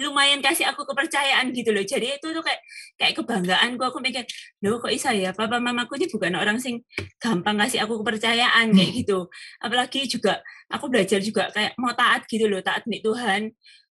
lumayan 0.00 0.40
kasih 0.42 0.68
aku 0.70 0.86
kepercayaan 0.86 1.50
gitu 1.54 1.70
loh. 1.70 1.84
Jadi 1.84 2.18
itu 2.18 2.26
tuh 2.30 2.42
kayak 2.42 2.60
kayak 2.98 3.12
kebanggaan 3.18 3.78
gue 3.78 3.86
aku 3.86 3.98
mikir, 4.02 4.24
loh 4.64 4.78
kok 4.82 4.90
bisa 4.90 5.14
ya 5.14 5.30
papa 5.30 5.58
mamaku 5.62 5.98
ini 6.00 6.06
bukan 6.10 6.34
orang 6.34 6.58
sing 6.58 6.82
gampang 7.22 7.58
kasih 7.60 7.86
aku 7.86 8.02
kepercayaan 8.02 8.74
kayak 8.74 8.90
hmm. 8.90 8.98
gitu. 9.04 9.18
Apalagi 9.62 10.06
juga 10.10 10.42
aku 10.70 10.90
belajar 10.90 11.20
juga 11.22 11.50
kayak 11.54 11.78
mau 11.78 11.94
taat 11.94 12.26
gitu 12.26 12.50
loh, 12.50 12.60
taat 12.60 12.86
nih 12.86 13.00
Tuhan. 13.02 13.52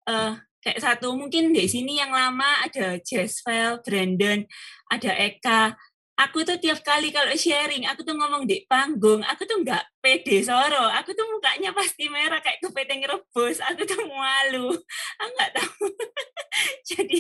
Uh, 0.09 0.41
kayak 0.65 0.81
satu 0.83 1.15
mungkin 1.15 1.55
di 1.55 1.65
sini 1.71 2.03
yang 2.03 2.11
lama 2.11 2.67
ada 2.67 2.99
Jasvel, 2.99 3.81
Brandon, 3.81 4.43
ada 4.91 5.11
Eka, 5.15 5.77
aku 6.19 6.43
tuh 6.43 6.59
tiap 6.59 6.83
kali 6.83 7.15
kalau 7.15 7.31
sharing, 7.39 7.87
aku 7.87 8.03
tuh 8.03 8.19
ngomong 8.19 8.43
di 8.43 8.67
panggung, 8.67 9.23
aku 9.23 9.47
tuh 9.47 9.63
nggak 9.63 10.03
pede 10.03 10.43
soro, 10.43 10.91
aku 10.91 11.15
tuh 11.15 11.23
mukanya 11.31 11.71
pasti 11.71 12.11
merah 12.11 12.43
kayak 12.43 12.59
kepiting 12.59 13.07
rebus, 13.07 13.63
aku 13.63 13.87
tuh 13.87 14.03
malu, 14.11 14.75
aku 15.23 15.31
nggak 15.39 15.53
tahu. 15.55 15.87
jadi, 16.91 17.19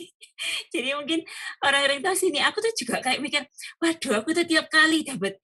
jadi 0.74 0.88
mungkin 0.98 1.22
orang-orang 1.62 2.02
tahu 2.02 2.16
sini, 2.18 2.42
aku 2.42 2.58
tuh 2.58 2.74
juga 2.74 2.98
kayak 2.98 3.22
mikir, 3.22 3.46
waduh, 3.78 4.18
aku 4.18 4.34
tuh 4.34 4.44
tiap 4.44 4.66
kali 4.66 5.06
dapat 5.06 5.38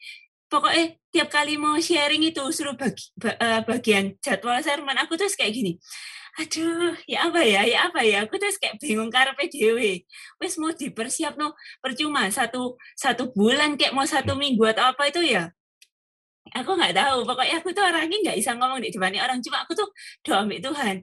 pokoknya 0.44 0.94
tiap 1.10 1.28
kali 1.34 1.58
mau 1.58 1.74
sharing 1.82 2.30
itu 2.30 2.42
suruh 2.54 2.78
bagi, 2.78 3.10
eh, 3.26 3.60
bagian 3.66 4.14
jadwal 4.22 4.54
sermon 4.62 4.94
aku 5.02 5.18
tuh 5.18 5.26
kayak 5.34 5.50
gini 5.50 5.82
aduh 6.40 6.94
ya 7.06 7.30
apa 7.30 7.40
ya 7.46 7.60
ya 7.62 7.78
apa 7.86 8.00
ya 8.02 8.16
aku 8.26 8.34
terus 8.42 8.58
kayak 8.58 8.76
bingung 8.82 9.10
karpe 9.14 9.46
dewe 9.54 10.02
wes 10.42 10.54
mau 10.58 10.74
dipersiap 10.74 11.38
no 11.38 11.54
percuma 11.78 12.26
satu 12.26 12.74
satu 12.98 13.30
bulan 13.38 13.78
kayak 13.78 13.94
mau 13.94 14.02
satu 14.02 14.34
minggu 14.34 14.64
atau 14.74 14.84
apa 14.90 15.02
itu 15.10 15.22
ya 15.22 15.54
aku 16.54 16.70
nggak 16.78 16.94
tahu. 16.94 17.16
Pokoknya 17.28 17.54
aku 17.60 17.68
tuh 17.76 17.84
orangnya 17.88 18.16
nggak 18.20 18.36
bisa 18.40 18.52
ngomong 18.58 18.80
di 18.84 18.90
depan 18.94 19.12
orang 19.16 19.38
cuma 19.44 19.64
aku 19.64 19.72
tuh 19.74 19.88
doa 20.24 20.44
ambil 20.44 20.60
Tuhan 20.60 20.96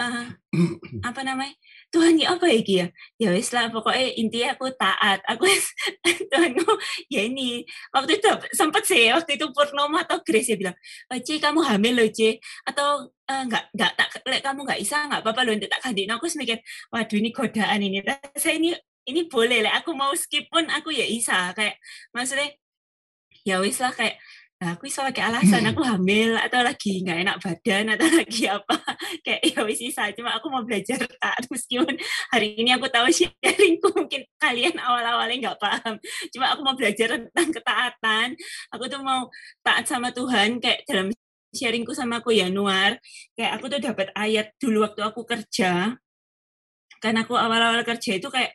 uh, 0.00 0.26
apa 1.08 1.20
namanya? 1.20 1.54
Tuhan 1.92 2.16
ya 2.16 2.32
apa 2.34 2.46
ya 2.48 2.60
ya? 2.64 2.86
Ya 3.20 3.28
wes 3.34 3.52
lah 3.52 3.68
pokoknya 3.68 4.16
intinya 4.16 4.48
aku 4.56 4.72
taat. 4.74 5.20
Aku 5.28 5.44
Tuhan 6.32 6.56
ya 7.12 7.20
ini. 7.28 7.62
Waktu 7.92 8.18
itu 8.18 8.28
sempat 8.56 8.88
sih 8.88 9.12
waktu 9.12 9.36
itu 9.36 9.46
Purnomo 9.52 10.00
atau 10.00 10.18
Grace 10.24 10.54
ya 10.54 10.56
bilang 10.56 10.76
oh, 11.12 11.18
C 11.20 11.36
kamu 11.36 11.60
hamil 11.66 11.94
loh 12.00 12.08
C 12.08 12.40
atau 12.64 13.10
uh, 13.10 13.42
nggak 13.44 13.64
nggak 13.76 13.92
tak 13.98 14.08
lek 14.26 14.40
kamu 14.40 14.60
nggak 14.64 14.80
bisa 14.80 14.96
nggak 15.06 15.20
apa-apa 15.22 15.40
loh 15.44 15.54
tak 15.68 15.80
kandin 15.84 16.10
aku 16.10 16.26
mikir 16.40 16.58
waduh 16.88 17.18
ini 17.20 17.30
godaan 17.34 17.80
ini. 17.84 17.98
Saya 18.38 18.56
ini 18.56 18.72
ini 19.08 19.26
boleh 19.28 19.66
lah 19.66 19.82
aku 19.82 19.92
mau 19.92 20.12
skip 20.16 20.48
pun 20.48 20.64
aku 20.72 20.94
ya 20.94 21.04
bisa. 21.04 21.52
Kayak 21.52 21.76
maksudnya 22.14 22.48
ya 23.44 23.60
wes 23.60 23.80
lah 23.80 23.92
kayak 23.92 24.20
Nah, 24.60 24.76
aku 24.76 24.92
iso 24.92 25.00
pakai 25.00 25.24
alasan 25.24 25.64
aku 25.72 25.80
hamil 25.88 26.36
atau 26.36 26.60
lagi 26.60 27.00
nggak 27.00 27.18
enak 27.24 27.36
badan 27.40 27.84
atau 27.96 28.08
lagi 28.20 28.44
apa. 28.44 28.76
Kayak 29.24 29.40
ya 29.48 29.60
wis 29.64 29.80
bisa 29.80 30.12
cuma 30.12 30.36
aku 30.36 30.46
mau 30.52 30.60
belajar 30.68 31.00
taat 31.00 31.48
meskipun 31.48 31.96
hari 32.28 32.60
ini 32.60 32.76
aku 32.76 32.84
tahu 32.92 33.08
sharingku 33.08 33.88
mungkin 33.96 34.20
kalian 34.36 34.76
awal-awalnya 34.76 35.36
nggak 35.48 35.58
paham. 35.64 35.96
Cuma 36.28 36.52
aku 36.52 36.60
mau 36.60 36.76
belajar 36.76 37.08
tentang 37.16 37.48
ketaatan. 37.56 38.28
Aku 38.76 38.84
tuh 38.92 39.00
mau 39.00 39.32
taat 39.64 39.88
sama 39.88 40.12
Tuhan 40.12 40.60
kayak 40.60 40.84
dalam 40.84 41.08
sharingku 41.56 41.96
sama 41.96 42.20
aku 42.20 42.30
Januar 42.36 43.00
kayak 43.34 43.52
aku 43.56 43.64
tuh 43.72 43.80
dapat 43.80 44.12
ayat 44.12 44.52
dulu 44.60 44.84
waktu 44.84 45.00
aku 45.00 45.24
kerja. 45.24 45.96
Karena 47.00 47.24
aku 47.24 47.32
awal-awal 47.32 47.80
kerja 47.80 48.20
itu 48.20 48.28
kayak 48.28 48.52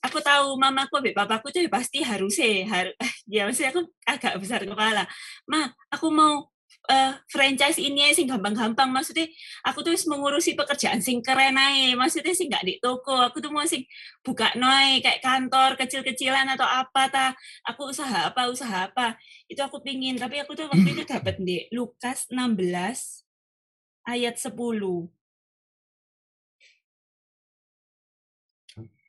aku 0.00 0.18
tahu 0.24 0.56
mamaku 0.56 1.00
ambil 1.00 1.14
papaku 1.24 1.52
tuh 1.52 1.60
ya 1.64 1.70
pasti 1.70 2.00
harus 2.00 2.32
sih 2.40 2.64
harus 2.64 2.96
ya 3.28 3.44
maksudnya 3.44 3.70
aku 3.76 3.82
agak 4.08 4.34
besar 4.40 4.60
kepala. 4.64 5.04
Ma 5.44 5.68
aku 5.92 6.08
mau 6.08 6.48
uh, 6.88 7.12
franchise 7.28 7.78
ini 7.78 8.10
sing 8.16 8.26
gampang-gampang. 8.30 8.88
Maksudnya 8.88 9.28
aku 9.66 9.84
tuh 9.84 9.94
mengurusi 10.08 10.56
pekerjaan 10.56 11.04
sing 11.04 11.20
keren 11.20 11.56
aja. 11.60 11.94
Maksudnya 11.96 12.32
sih 12.32 12.48
nggak 12.48 12.64
di 12.64 12.74
toko. 12.80 13.28
Aku 13.28 13.38
tuh 13.44 13.52
mau 13.52 13.64
sing 13.68 13.84
buka 14.24 14.56
noy 14.56 15.04
kayak 15.04 15.20
kantor 15.20 15.76
kecil-kecilan 15.76 16.48
atau 16.56 16.64
apa 16.66 17.02
ta. 17.12 17.26
Aku 17.68 17.92
usaha 17.92 18.32
apa 18.32 18.48
usaha 18.48 18.88
apa. 18.88 19.20
Itu 19.50 19.60
aku 19.60 19.84
pingin. 19.84 20.16
Tapi 20.16 20.40
aku 20.40 20.56
tuh 20.56 20.66
waktu 20.70 20.96
itu 20.96 21.04
dapat 21.12 21.36
di 21.42 21.68
Lukas 21.74 22.30
16 22.32 22.56
ayat 24.08 24.36
10 24.40 24.56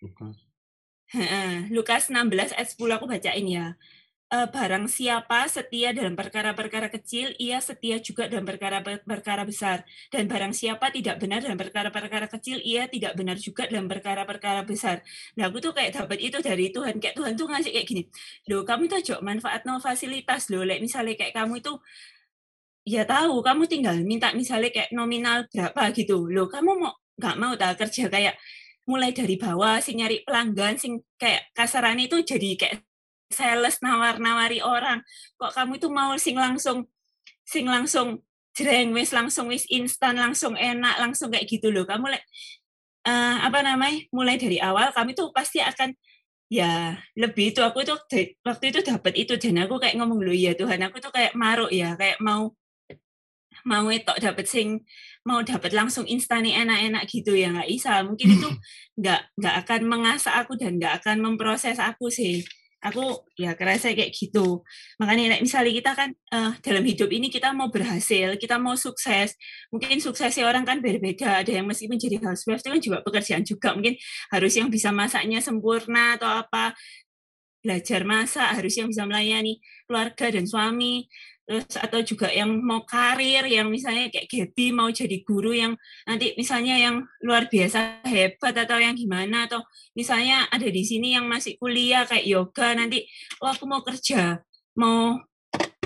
Lukas 0.02 0.51
Lukas 1.76 2.08
16 2.08 2.56
ayat 2.56 2.70
10 2.72 2.98
aku 2.98 3.06
bacain 3.08 3.48
ya. 3.48 3.76
Uh, 4.32 4.48
barang 4.48 4.88
siapa 4.88 5.44
setia 5.52 5.92
dalam 5.92 6.16
perkara-perkara 6.16 6.88
kecil, 6.88 7.36
ia 7.36 7.60
setia 7.60 8.00
juga 8.00 8.32
dalam 8.32 8.48
perkara-perkara 8.48 9.44
besar. 9.44 9.84
Dan 10.08 10.32
barang 10.32 10.56
siapa 10.56 10.88
tidak 10.88 11.20
benar 11.20 11.44
dalam 11.44 11.60
perkara-perkara 11.60 12.32
kecil, 12.32 12.64
ia 12.64 12.88
tidak 12.88 13.20
benar 13.20 13.36
juga 13.36 13.68
dalam 13.68 13.92
perkara-perkara 13.92 14.64
besar. 14.64 15.04
Nah, 15.36 15.52
aku 15.52 15.60
tuh 15.60 15.76
kayak 15.76 16.00
dapat 16.00 16.16
itu 16.24 16.40
dari 16.40 16.72
Tuhan. 16.72 17.04
Kayak 17.04 17.20
Tuhan 17.20 17.34
tuh 17.36 17.48
ngasih 17.52 17.72
kayak 17.76 17.88
gini. 17.92 18.04
Loh, 18.48 18.64
kamu 18.64 18.88
tuh 18.88 19.00
jok 19.04 19.20
manfaat 19.20 19.68
no 19.68 19.84
fasilitas 19.84 20.48
loh. 20.48 20.64
Like, 20.64 20.80
misalnya 20.80 21.20
kayak 21.20 21.36
kamu 21.36 21.60
itu 21.60 21.76
ya 22.88 23.04
tahu 23.06 23.46
kamu 23.46 23.64
tinggal 23.70 23.96
minta 24.02 24.34
misalnya 24.34 24.74
kayak 24.74 24.90
nominal 24.90 25.46
berapa 25.54 25.94
gitu 25.94 26.26
loh 26.34 26.50
kamu 26.50 26.82
mau 26.82 26.94
nggak 27.14 27.36
mau 27.38 27.54
tak 27.54 27.78
kerja 27.78 28.10
kayak 28.10 28.34
mulai 28.92 29.16
dari 29.16 29.40
bawah 29.40 29.80
sing 29.80 30.04
nyari 30.04 30.28
pelanggan 30.28 30.76
sing 30.76 31.00
kayak 31.16 31.48
kasaran 31.56 31.96
itu 32.04 32.20
jadi 32.28 32.60
kayak 32.60 32.84
sales 33.32 33.80
nawar-nawari 33.80 34.60
orang. 34.60 35.00
Kok 35.40 35.56
kamu 35.56 35.80
itu 35.80 35.88
mau 35.88 36.12
sing 36.20 36.36
langsung 36.36 36.92
sing 37.48 37.66
langsung 37.66 38.20
jreng 38.52 38.92
wis 38.92 39.16
langsung 39.16 39.48
wis 39.48 39.64
instan 39.72 40.20
langsung 40.20 40.60
enak 40.60 41.00
langsung 41.00 41.32
kayak 41.32 41.48
gitu 41.48 41.72
loh. 41.72 41.88
Kamu 41.88 42.12
like, 42.12 42.28
uh, 43.08 43.48
apa 43.48 43.64
namanya 43.64 44.04
mulai 44.12 44.36
dari 44.36 44.60
awal 44.60 44.92
kami 44.92 45.16
tuh 45.16 45.32
pasti 45.32 45.64
akan 45.64 45.96
ya 46.52 47.00
lebih 47.16 47.56
itu. 47.56 47.64
Aku 47.64 47.88
tuh 47.88 47.96
waktu 48.44 48.66
itu 48.76 48.80
dapat 48.84 49.14
itu 49.16 49.34
dan 49.40 49.64
aku 49.64 49.80
kayak 49.80 49.96
ngomong 49.96 50.20
loh 50.20 50.36
ya 50.36 50.52
Tuhan 50.52 50.84
aku 50.84 51.00
tuh 51.00 51.16
kayak 51.16 51.32
maruk 51.40 51.72
ya 51.72 51.96
kayak 51.96 52.20
mau 52.20 52.52
mau 53.66 53.88
itu 53.94 54.14
dapat 54.20 54.46
sing 54.50 54.82
mau 55.22 55.46
dapat 55.46 55.72
langsung 55.78 56.10
instan 56.10 56.50
enak-enak 56.50 57.06
gitu 57.06 57.38
ya 57.38 57.54
nggak 57.54 57.70
bisa 57.70 58.02
mungkin 58.02 58.42
itu 58.42 58.50
nggak 58.98 59.22
nggak 59.38 59.56
akan 59.66 59.82
mengasah 59.86 60.34
aku 60.42 60.58
dan 60.58 60.82
nggak 60.82 61.02
akan 61.04 61.18
memproses 61.22 61.78
aku 61.78 62.10
sih. 62.10 62.42
Aku 62.82 63.30
ya 63.38 63.54
kerasa 63.54 63.94
kayak 63.94 64.10
gitu. 64.10 64.66
Makanya 64.98 65.38
misalnya 65.38 65.70
kita 65.70 65.92
kan 65.94 66.10
uh, 66.34 66.58
dalam 66.66 66.82
hidup 66.82 67.14
ini 67.14 67.30
kita 67.30 67.54
mau 67.54 67.70
berhasil 67.70 68.34
kita 68.42 68.58
mau 68.58 68.74
sukses. 68.74 69.38
Mungkin 69.70 70.02
suksesnya 70.02 70.50
orang 70.50 70.66
kan 70.66 70.82
berbeda. 70.82 71.46
Ada 71.46 71.62
yang 71.62 71.70
meskipun 71.70 72.02
jadi 72.02 72.18
housewife 72.26 72.66
itu 72.66 72.70
kan 72.74 72.82
juga 72.82 72.98
pekerjaan 73.06 73.46
juga. 73.46 73.78
Mungkin 73.78 74.02
harus 74.34 74.54
yang 74.58 74.74
bisa 74.74 74.90
masaknya 74.90 75.38
sempurna 75.46 76.18
atau 76.18 76.42
apa. 76.42 76.74
Belajar 77.62 78.02
masak 78.02 78.50
harus 78.58 78.74
yang 78.74 78.90
bisa 78.90 79.06
melayani 79.06 79.62
keluarga 79.86 80.34
dan 80.34 80.50
suami 80.50 81.06
terus 81.52 81.68
atau 81.76 82.00
juga 82.00 82.32
yang 82.32 82.48
mau 82.64 82.88
karir 82.88 83.44
yang 83.44 83.68
misalnya 83.68 84.08
kayak 84.08 84.32
Gaby 84.32 84.72
mau 84.72 84.88
jadi 84.88 85.20
guru 85.28 85.52
yang 85.52 85.76
nanti 86.08 86.32
misalnya 86.40 86.80
yang 86.80 87.04
luar 87.20 87.52
biasa 87.52 88.08
hebat 88.08 88.56
atau 88.56 88.80
yang 88.80 88.96
gimana 88.96 89.52
atau 89.52 89.60
misalnya 89.92 90.48
ada 90.48 90.72
di 90.72 90.80
sini 90.88 91.12
yang 91.12 91.28
masih 91.28 91.60
kuliah 91.60 92.08
kayak 92.08 92.24
yoga 92.24 92.72
nanti 92.72 93.04
oh 93.44 93.52
aku 93.52 93.68
mau 93.68 93.84
kerja 93.84 94.40
mau 94.80 95.20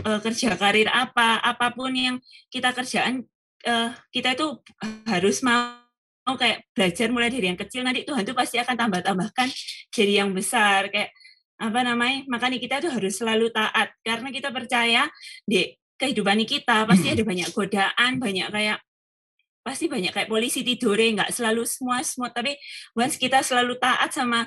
uh, 0.05 0.19
kerja 0.21 0.53
karir 0.55 0.87
apa? 0.91 1.41
Apa 1.41 1.73
pun 1.73 1.91
yang 1.91 2.21
kita 2.53 2.71
kerjaan 2.71 3.25
uh, 3.65 3.89
kita 4.13 4.37
itu 4.37 4.47
harus 5.09 5.41
mau 5.41 5.81
mau 6.25 6.41
kayak 6.41 6.65
belajar 6.73 7.13
mulai 7.13 7.29
dari 7.29 7.53
yang 7.53 7.59
kecil. 7.59 7.85
Nanti 7.85 8.01
Tuhan 8.01 8.25
tuh 8.25 8.33
pasti 8.33 8.57
akan 8.57 8.73
tambah-tambahkan 8.73 9.49
jadi 9.93 10.25
yang 10.25 10.33
besar 10.33 10.89
kayak 10.89 11.13
apa 11.55 11.79
namanya 11.87 12.27
makanya 12.27 12.59
kita 12.59 12.75
tuh 12.83 12.91
harus 12.91 13.15
selalu 13.15 13.51
taat. 13.51 13.95
Karena 14.03 14.29
kita 14.31 14.51
percaya 14.51 15.07
di 15.47 15.71
kehidupan 15.95 16.43
kita 16.43 16.83
pasti 16.83 17.07
ada 17.15 17.23
banyak 17.23 17.49
godaan 17.55 18.11
banyak 18.19 18.47
kayak 18.51 18.77
pasti 19.63 19.87
banyak 19.87 20.11
kayak 20.11 20.29
polisi 20.29 20.61
tidur 20.61 20.99
nggak 20.99 21.31
selalu 21.31 21.65
semua 21.65 22.03
semua 22.05 22.29
tapi 22.29 22.53
once 22.93 23.17
kita 23.17 23.41
selalu 23.41 23.79
taat 23.81 24.13
sama 24.13 24.45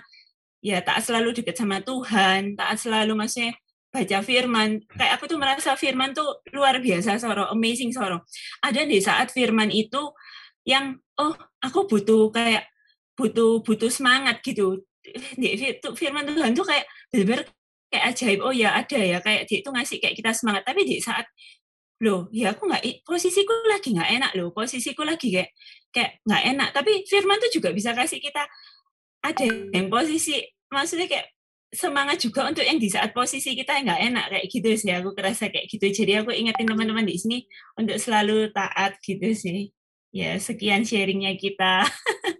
ya 0.61 0.79
taat 0.85 1.03
selalu 1.03 1.35
dekat 1.35 1.57
sama 1.59 1.81
Tuhan 1.83 2.55
taat 2.55 2.79
selalu 2.79 3.17
maksudnya 3.17 3.57
baca 3.89 4.19
firman. 4.21 4.85
Kayak 4.85 5.13
aku 5.19 5.25
tuh 5.27 5.39
merasa 5.41 5.73
firman 5.75 6.13
tuh 6.13 6.45
luar 6.53 6.79
biasa 6.79 7.17
soro. 7.17 7.49
Amazing 7.51 7.91
soro. 7.97 8.25
Ada 8.61 8.85
di 8.85 8.99
saat 9.01 9.33
firman 9.33 9.73
itu 9.73 10.13
yang 10.69 10.97
oh 11.19 11.35
aku 11.65 11.89
butuh 11.89 12.29
kayak 12.29 12.69
butuh 13.17 13.65
butuh 13.65 13.91
semangat 13.91 14.45
gitu. 14.45 14.85
Di 15.41 15.81
firman 15.97 16.29
Tuhan 16.29 16.53
tuh 16.53 16.67
kayak 16.69 16.85
benar-benar 17.13 17.49
kayak 17.89 18.05
ajaib. 18.15 18.41
Oh 18.45 18.55
ya 18.55 18.77
ada 18.77 18.99
ya 19.01 19.19
kayak 19.25 19.49
dia 19.49 19.59
itu 19.65 19.71
ngasih 19.73 19.97
kayak 20.01 20.15
kita 20.17 20.31
semangat. 20.37 20.63
Tapi 20.69 20.85
di 20.85 20.97
saat 21.01 21.27
loh 21.99 22.31
ya 22.31 22.55
aku 22.55 22.71
nggak 22.71 23.03
posisiku 23.03 23.53
lagi 23.67 23.91
nggak 23.91 24.11
enak 24.23 24.31
loh 24.39 24.55
posisiku 24.55 25.03
lagi 25.03 25.35
kayak 25.35 25.51
kayak 25.91 26.13
nggak 26.25 26.43
enak. 26.57 26.69
Tapi 26.77 26.93
firman 27.09 27.41
tuh 27.43 27.51
juga 27.53 27.73
bisa 27.75 27.91
kasih 27.97 28.21
kita 28.23 28.45
ada 29.25 29.47
yang 29.75 29.89
posisi 29.91 30.39
maksudnya 30.71 31.09
kayak 31.11 31.27
semangat 31.69 32.17
juga 32.25 32.49
untuk 32.49 32.65
yang 32.65 32.81
di 32.81 32.89
saat 32.89 33.13
posisi 33.13 33.53
kita 33.53 33.77
nggak 33.85 34.01
enak 34.13 34.25
kayak 34.33 34.47
gitu 34.49 34.69
sih. 34.79 34.93
Aku 34.95 35.13
kerasa 35.13 35.53
kayak 35.53 35.67
gitu. 35.69 35.87
Jadi 35.91 36.13
aku 36.23 36.31
ingetin 36.33 36.69
teman-teman 36.69 37.05
di 37.05 37.17
sini 37.19 37.39
untuk 37.77 37.97
selalu 38.01 38.53
taat 38.57 38.97
gitu 39.05 39.33
sih. 39.37 39.73
Ya 40.09 40.41
sekian 40.41 40.89
sharingnya 40.89 41.37
kita 41.37 41.85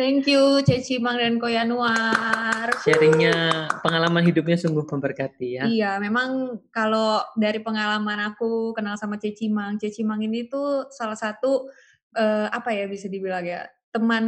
Thank 0.00 0.32
you 0.32 0.64
Ceci 0.64 0.96
Mang 0.96 1.20
dan 1.20 1.36
Ko 1.36 1.44
Yanuar. 1.44 2.72
Sharingnya 2.80 3.68
pengalaman 3.84 4.24
hidupnya 4.24 4.56
sungguh 4.56 4.88
memberkati 4.88 5.60
ya. 5.60 5.68
Iya, 5.68 6.00
memang 6.00 6.56
kalau 6.72 7.20
dari 7.36 7.60
pengalaman 7.60 8.32
aku 8.32 8.72
kenal 8.72 8.96
sama 8.96 9.20
Ceci 9.20 9.52
Mang, 9.52 9.76
Ceci 9.76 10.00
Mang 10.00 10.24
ini 10.24 10.48
tuh 10.48 10.88
salah 10.88 11.20
satu 11.20 11.68
eh, 12.16 12.48
apa 12.48 12.72
ya 12.72 12.88
bisa 12.88 13.12
dibilang 13.12 13.44
ya 13.44 13.68
teman 13.90 14.24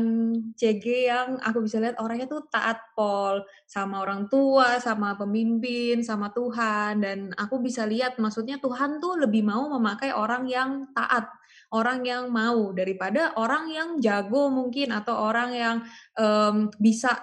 CG 0.58 1.06
yang 1.06 1.38
aku 1.38 1.62
bisa 1.62 1.78
lihat 1.78 1.94
orangnya 2.02 2.26
tuh 2.26 2.50
taat 2.50 2.82
pol 2.98 3.46
sama 3.62 4.02
orang 4.02 4.26
tua, 4.26 4.82
sama 4.82 5.14
pemimpin, 5.14 6.02
sama 6.02 6.34
Tuhan 6.34 6.98
dan 6.98 7.30
aku 7.38 7.62
bisa 7.62 7.86
lihat 7.86 8.18
maksudnya 8.18 8.58
Tuhan 8.58 8.98
tuh 8.98 9.22
lebih 9.22 9.46
mau 9.46 9.70
memakai 9.70 10.10
orang 10.10 10.50
yang 10.50 10.90
taat, 10.90 11.30
orang 11.72 12.04
yang 12.04 12.28
mau 12.28 12.70
daripada 12.76 13.32
orang 13.40 13.72
yang 13.72 13.88
jago 13.98 14.52
mungkin 14.52 14.92
atau 14.92 15.16
orang 15.16 15.50
yang 15.56 15.76
em, 16.14 16.68
bisa 16.76 17.16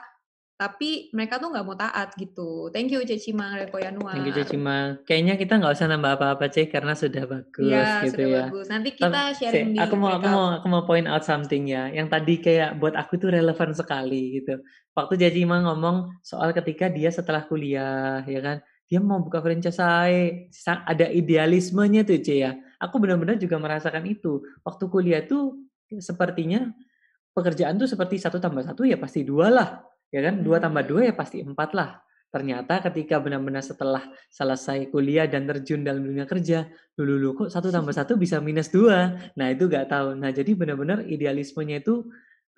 tapi 0.59 1.07
mereka 1.15 1.39
tuh 1.39 1.55
nggak 1.55 1.63
mau 1.63 1.77
taat 1.79 2.11
gitu. 2.19 2.67
Thank 2.75 2.91
you 2.91 2.99
Ceci 3.07 3.31
Mang 3.31 3.55
dan 3.55 3.71
Ko 3.71 3.79
Yanuar. 3.79 4.11
Thank 4.11 4.27
you 4.27 4.35
Ceci 4.35 4.59
Mang. 4.59 4.99
Kayaknya 5.07 5.39
kita 5.39 5.55
nggak 5.55 5.71
usah 5.71 5.87
nambah 5.87 6.19
apa-apa 6.19 6.51
Cek 6.51 6.67
karena 6.67 6.99
sudah 6.99 7.23
bagus 7.23 7.63
Iya, 7.63 8.03
gitu 8.03 8.11
sudah 8.11 8.27
ya. 8.27 8.39
bagus. 8.43 8.65
Nanti 8.67 8.89
Tapi, 8.91 8.99
kita 8.99 9.21
sharing 9.39 9.71
Cek, 9.71 9.71
di 9.71 9.79
aku 9.79 9.95
mau 9.95 10.11
aku 10.19 10.27
mau 10.27 10.45
aku 10.59 10.67
mau 10.67 10.83
point 10.83 11.07
out 11.07 11.23
something 11.23 11.63
ya. 11.63 11.87
Yang 11.87 12.07
tadi 12.11 12.33
kayak 12.43 12.75
buat 12.75 12.91
aku 12.99 13.15
tuh 13.15 13.31
relevan 13.31 13.71
sekali 13.71 14.43
gitu. 14.43 14.59
Waktu 14.91 15.13
Ceci 15.15 15.47
Mang 15.47 15.63
ngomong 15.63 16.19
soal 16.19 16.51
ketika 16.51 16.91
dia 16.91 17.07
setelah 17.07 17.47
kuliah 17.47 18.27
ya 18.27 18.43
kan, 18.43 18.59
dia 18.91 18.99
mau 18.99 19.23
buka 19.23 19.39
franchise, 19.39 19.87
ada 20.67 21.07
idealismenya 21.07 22.03
tuh 22.03 22.19
Cek 22.19 22.35
ya. 22.35 22.51
Aku 22.79 22.95
benar-benar 22.97 23.35
juga 23.35 23.59
merasakan 23.59 24.07
itu. 24.07 24.39
Waktu 24.63 24.83
kuliah 24.87 25.21
tuh 25.27 25.67
sepertinya 25.99 26.71
pekerjaan 27.35 27.75
tuh 27.75 27.91
seperti 27.91 28.15
satu 28.15 28.39
tambah 28.39 28.63
satu 28.63 28.87
ya 28.87 28.95
pasti 28.95 29.27
dua 29.27 29.51
lah, 29.51 29.69
ya 30.09 30.23
kan? 30.23 30.39
Dua 30.39 30.63
tambah 30.63 30.83
dua 30.87 31.11
ya 31.11 31.13
pasti 31.13 31.43
empat 31.43 31.75
lah. 31.75 31.99
Ternyata 32.29 32.77
ketika 32.85 33.17
benar-benar 33.17 33.65
setelah 33.65 34.05
selesai 34.29 34.93
kuliah 34.93 35.25
dan 35.25 35.49
terjun 35.49 35.81
dalam 35.81 36.05
dunia 36.05 36.29
kerja, 36.29 36.69
dulu 36.93 37.17
dulu 37.17 37.29
kok 37.45 37.49
satu 37.49 37.73
tambah 37.73 37.91
satu 37.99 38.15
bisa 38.15 38.37
minus 38.39 38.69
dua. 38.69 39.17
Nah 39.33 39.47
itu 39.49 39.65
nggak 39.65 39.89
tahu. 39.89 40.13
Nah 40.15 40.29
jadi 40.29 40.53
benar-benar 40.53 41.03
idealismenya 41.09 41.81
itu 41.81 42.05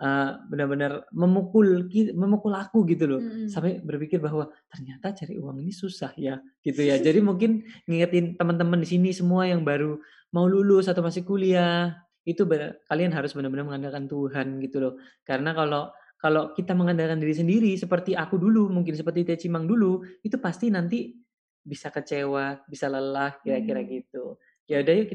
eh, 0.01 0.29
benar-benar 0.49 1.05
memukul 1.13 1.85
memukul 2.17 2.53
aku 2.57 2.83
gitu 2.89 3.05
loh. 3.05 3.21
Mm-mm. 3.21 3.47
Sampai 3.47 3.77
berpikir 3.85 4.17
bahwa 4.17 4.49
ternyata 4.67 5.13
cari 5.13 5.37
uang 5.37 5.61
ini 5.61 5.69
susah 5.69 6.11
ya, 6.17 6.41
gitu 6.65 6.81
ya. 6.81 6.97
Jadi 7.05 7.21
mungkin 7.21 7.61
ngingetin 7.85 8.33
teman-teman 8.35 8.81
di 8.81 8.89
sini 8.89 9.09
semua 9.13 9.45
yang 9.45 9.61
baru 9.61 10.01
mau 10.33 10.49
lulus 10.49 10.89
atau 10.89 11.05
masih 11.05 11.21
kuliah, 11.21 11.93
itu 12.25 12.45
benar- 12.49 12.81
kalian 12.89 13.13
harus 13.13 13.31
benar-benar 13.37 13.65
mengandalkan 13.67 14.09
Tuhan 14.09 14.57
gitu 14.63 14.77
loh. 14.81 14.93
Karena 15.21 15.53
kalau 15.53 15.93
kalau 16.21 16.53
kita 16.53 16.77
mengandalkan 16.77 17.17
diri 17.17 17.33
sendiri 17.33 17.71
seperti 17.73 18.13
aku 18.13 18.37
dulu, 18.37 18.69
mungkin 18.69 18.93
seperti 18.93 19.25
Teh 19.25 19.37
Cimang 19.41 19.65
dulu, 19.65 20.05
itu 20.21 20.37
pasti 20.37 20.69
nanti 20.69 21.17
bisa 21.61 21.89
kecewa, 21.89 22.61
bisa 22.69 22.89
lelah 22.89 23.37
kira-kira 23.41 23.81
Hmm. 23.81 23.89
gitu. 23.89 24.23
Ya 24.69 24.85
udah 24.85 24.93
yuk 25.01 25.07